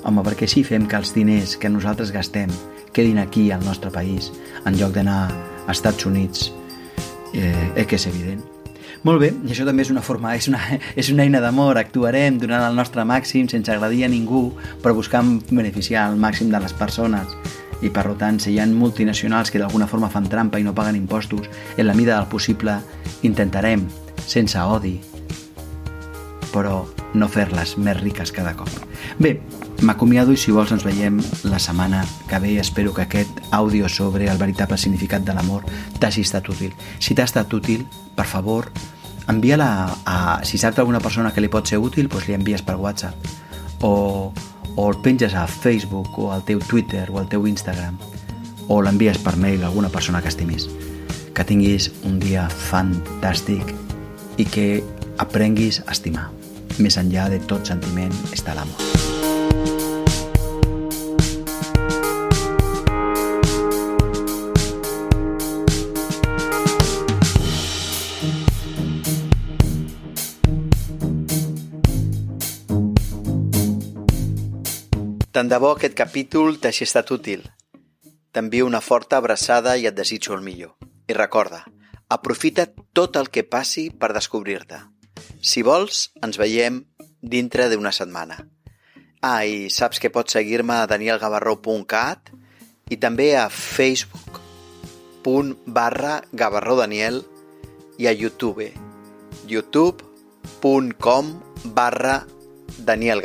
Home, 0.05 0.23
perquè 0.23 0.47
així 0.47 0.63
fem 0.63 0.87
que 0.87 0.95
els 0.95 1.11
diners 1.11 1.57
que 1.59 1.71
nosaltres 1.73 2.15
gastem 2.15 2.53
quedin 2.95 3.19
aquí 3.19 3.49
al 3.51 3.65
nostre 3.65 3.91
país, 3.91 4.31
en 4.63 4.79
lloc 4.79 4.95
d'anar 4.95 5.25
a 5.65 5.73
Estats 5.73 6.07
Units 6.07 6.53
eh, 7.35 7.71
eh, 7.75 7.85
que 7.85 7.99
és 7.99 8.07
evident. 8.07 8.43
Molt 9.05 9.21
bé, 9.21 9.29
i 9.45 9.51
això 9.53 9.67
també 9.67 9.83
és 9.85 9.91
una 9.93 10.01
forma, 10.01 10.33
és 10.33 10.47
una, 10.49 10.61
és 11.01 11.11
una 11.13 11.25
eina 11.27 11.41
d'amor, 11.43 11.77
actuarem 11.77 12.39
donant 12.41 12.65
el 12.65 12.77
nostre 12.77 13.05
màxim 13.05 13.49
sense 13.51 13.71
agradir 13.71 14.05
a 14.07 14.09
ningú, 14.09 14.47
però 14.81 14.95
buscant 14.97 15.37
beneficiar 15.51 16.07
al 16.07 16.17
màxim 16.17 16.49
de 16.49 16.61
les 16.63 16.73
persones. 16.73 17.35
I 17.83 17.91
per 17.93 18.07
tant, 18.17 18.39
si 18.39 18.53
hi 18.53 18.59
ha 18.59 18.65
multinacionals 18.65 19.51
que 19.51 19.59
d'alguna 19.59 19.87
forma 19.87 20.09
fan 20.09 20.29
trampa 20.31 20.57
i 20.57 20.63
no 20.65 20.73
paguen 20.73 20.95
impostos, 20.97 21.49
en 21.77 21.85
la 21.85 21.93
mida 21.93 22.15
del 22.15 22.31
possible 22.31 22.79
intentarem, 23.27 23.83
sense 24.25 24.57
odi, 24.57 24.95
però 26.53 26.85
no 27.13 27.27
fer-les 27.27 27.75
més 27.77 27.99
riques 27.99 28.31
cada 28.31 28.55
cop. 28.55 28.71
Bé, 29.19 29.37
M'acomiado 29.83 30.31
i 30.31 30.37
si 30.39 30.53
vols 30.55 30.71
ens 30.71 30.85
veiem 30.87 31.17
la 31.43 31.59
setmana 31.59 32.05
que 32.29 32.39
ve. 32.39 32.55
Espero 32.61 32.93
que 32.93 33.03
aquest 33.03 33.41
àudio 33.51 33.89
sobre 33.89 34.29
el 34.31 34.37
veritable 34.39 34.77
significat 34.77 35.25
de 35.27 35.35
l'amor 35.35 35.65
t'hagi 35.99 36.23
estat 36.23 36.47
útil. 36.49 36.71
Si 36.99 37.13
t'ha 37.13 37.25
estat 37.27 37.51
útil, 37.53 37.83
per 38.15 38.25
favor, 38.25 38.71
envia-la 39.27 39.69
a... 40.05 40.17
Si 40.47 40.57
saps 40.57 40.79
alguna 40.79 41.03
persona 41.03 41.33
que 41.33 41.43
li 41.43 41.51
pot 41.51 41.67
ser 41.67 41.81
útil, 41.83 42.07
doncs 42.07 42.29
li 42.29 42.37
envies 42.37 42.63
per 42.63 42.77
WhatsApp. 42.79 43.15
O, 43.83 44.31
o 44.75 44.89
el 44.89 44.99
penges 45.03 45.35
a 45.35 45.45
Facebook 45.47 46.17
o 46.19 46.31
al 46.31 46.45
teu 46.47 46.59
Twitter 46.63 47.09
o 47.11 47.19
al 47.19 47.27
teu 47.27 47.47
Instagram. 47.47 47.99
O 48.71 48.81
l'envies 48.81 49.19
per 49.19 49.35
mail 49.35 49.63
a 49.63 49.67
alguna 49.67 49.91
persona 49.91 50.21
que 50.21 50.31
estimis. 50.31 50.69
Que 51.35 51.43
tinguis 51.43 51.91
un 52.07 52.19
dia 52.23 52.47
fantàstic 52.47 53.75
i 54.39 54.47
que 54.47 54.69
aprenguis 55.19 55.83
a 55.85 55.91
estimar. 55.91 56.29
Més 56.79 56.95
enllà 56.99 57.27
de 57.31 57.43
tot 57.43 57.67
sentiment 57.67 58.15
està 58.31 58.55
l'amor. 58.55 59.04
Tant 75.35 75.49
de 75.51 75.57
bo 75.59 75.73
aquest 75.75 75.97
capítol 75.99 76.61
t'hagi 76.63 76.85
estat 76.85 77.09
útil. 77.11 77.41
T'envio 78.31 78.63
una 78.69 78.79
forta 78.79 79.17
abraçada 79.19 79.73
i 79.75 79.83
et 79.89 79.95
desitjo 79.97 80.31
el 80.31 80.45
millor. 80.45 80.77
I 81.11 81.13
recorda, 81.17 81.65
aprofita 82.07 82.69
tot 82.95 83.19
el 83.19 83.27
que 83.27 83.43
passi 83.43 83.89
per 83.91 84.13
descobrir-te. 84.15 84.79
Si 85.43 85.59
vols, 85.59 86.15
ens 86.23 86.39
veiem 86.39 86.85
dintre 87.19 87.67
d'una 87.67 87.91
setmana. 87.91 88.39
Ah, 89.19 89.43
i 89.43 89.67
saps 89.67 89.99
que 89.99 90.13
pots 90.13 90.39
seguir-me 90.39 90.79
a 90.79 90.87
danielgavarró.cat 90.87 92.31
i 92.87 92.95
també 92.95 93.35
a 93.35 93.49
facebook.com 93.51 94.43
barra 95.65 96.21
gavarrodaniel 96.31 97.23
i 97.97 98.05
a 98.05 98.13
YouTube 98.13 98.67
youtube.com 99.49 101.33
barra 101.73 102.19
Daniel 102.77 103.21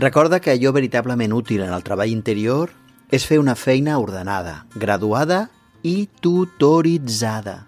Recorda 0.00 0.40
que 0.40 0.50
allò 0.50 0.72
veritablement 0.72 1.34
útil 1.34 1.60
en 1.60 1.74
el 1.76 1.82
treball 1.84 2.08
interior 2.08 2.70
és 3.12 3.26
fer 3.28 3.36
una 3.36 3.52
feina 3.52 3.98
ordenada, 4.00 4.64
graduada 4.72 5.50
i 5.84 6.08
tutoritzada. 6.24 7.66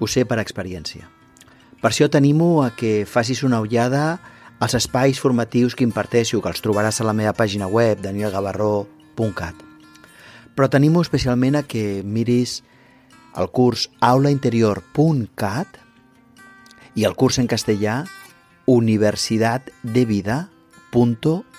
Ho 0.00 0.08
sé 0.08 0.24
per 0.24 0.38
experiència. 0.40 1.10
Per 1.82 1.90
això 1.90 2.08
t'animo 2.08 2.62
a 2.64 2.70
que 2.72 3.04
facis 3.04 3.44
una 3.44 3.60
ullada 3.60 4.16
als 4.64 4.78
espais 4.80 5.20
formatius 5.20 5.76
que 5.76 5.84
imparteixo, 5.84 6.40
que 6.40 6.48
els 6.48 6.64
trobaràs 6.64 7.02
a 7.02 7.08
la 7.10 7.12
meva 7.12 7.36
pàgina 7.36 7.68
web, 7.68 8.00
danielgavarró.cat. 8.00 9.60
Però 10.56 10.72
t'animo 10.72 11.04
especialment 11.04 11.60
a 11.60 11.66
que 11.68 12.00
miris 12.00 12.62
el 13.36 13.52
curs 13.52 13.90
aulainterior.cat 14.00 15.80
i 16.96 17.04
el 17.04 17.12
curs 17.12 17.36
en 17.44 17.52
castellà 17.52 18.06
Universitat 18.64 19.68
de 19.84 20.08
Vida 20.08 20.46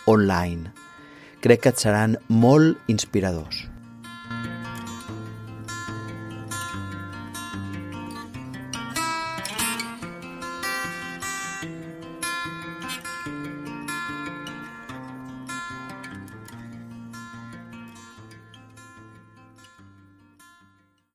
online. 0.08 0.74
Crec 1.44 1.64
que 1.64 1.74
et 1.76 1.82
seran 1.82 2.18
molt 2.28 2.80
inspiradors. 2.92 3.66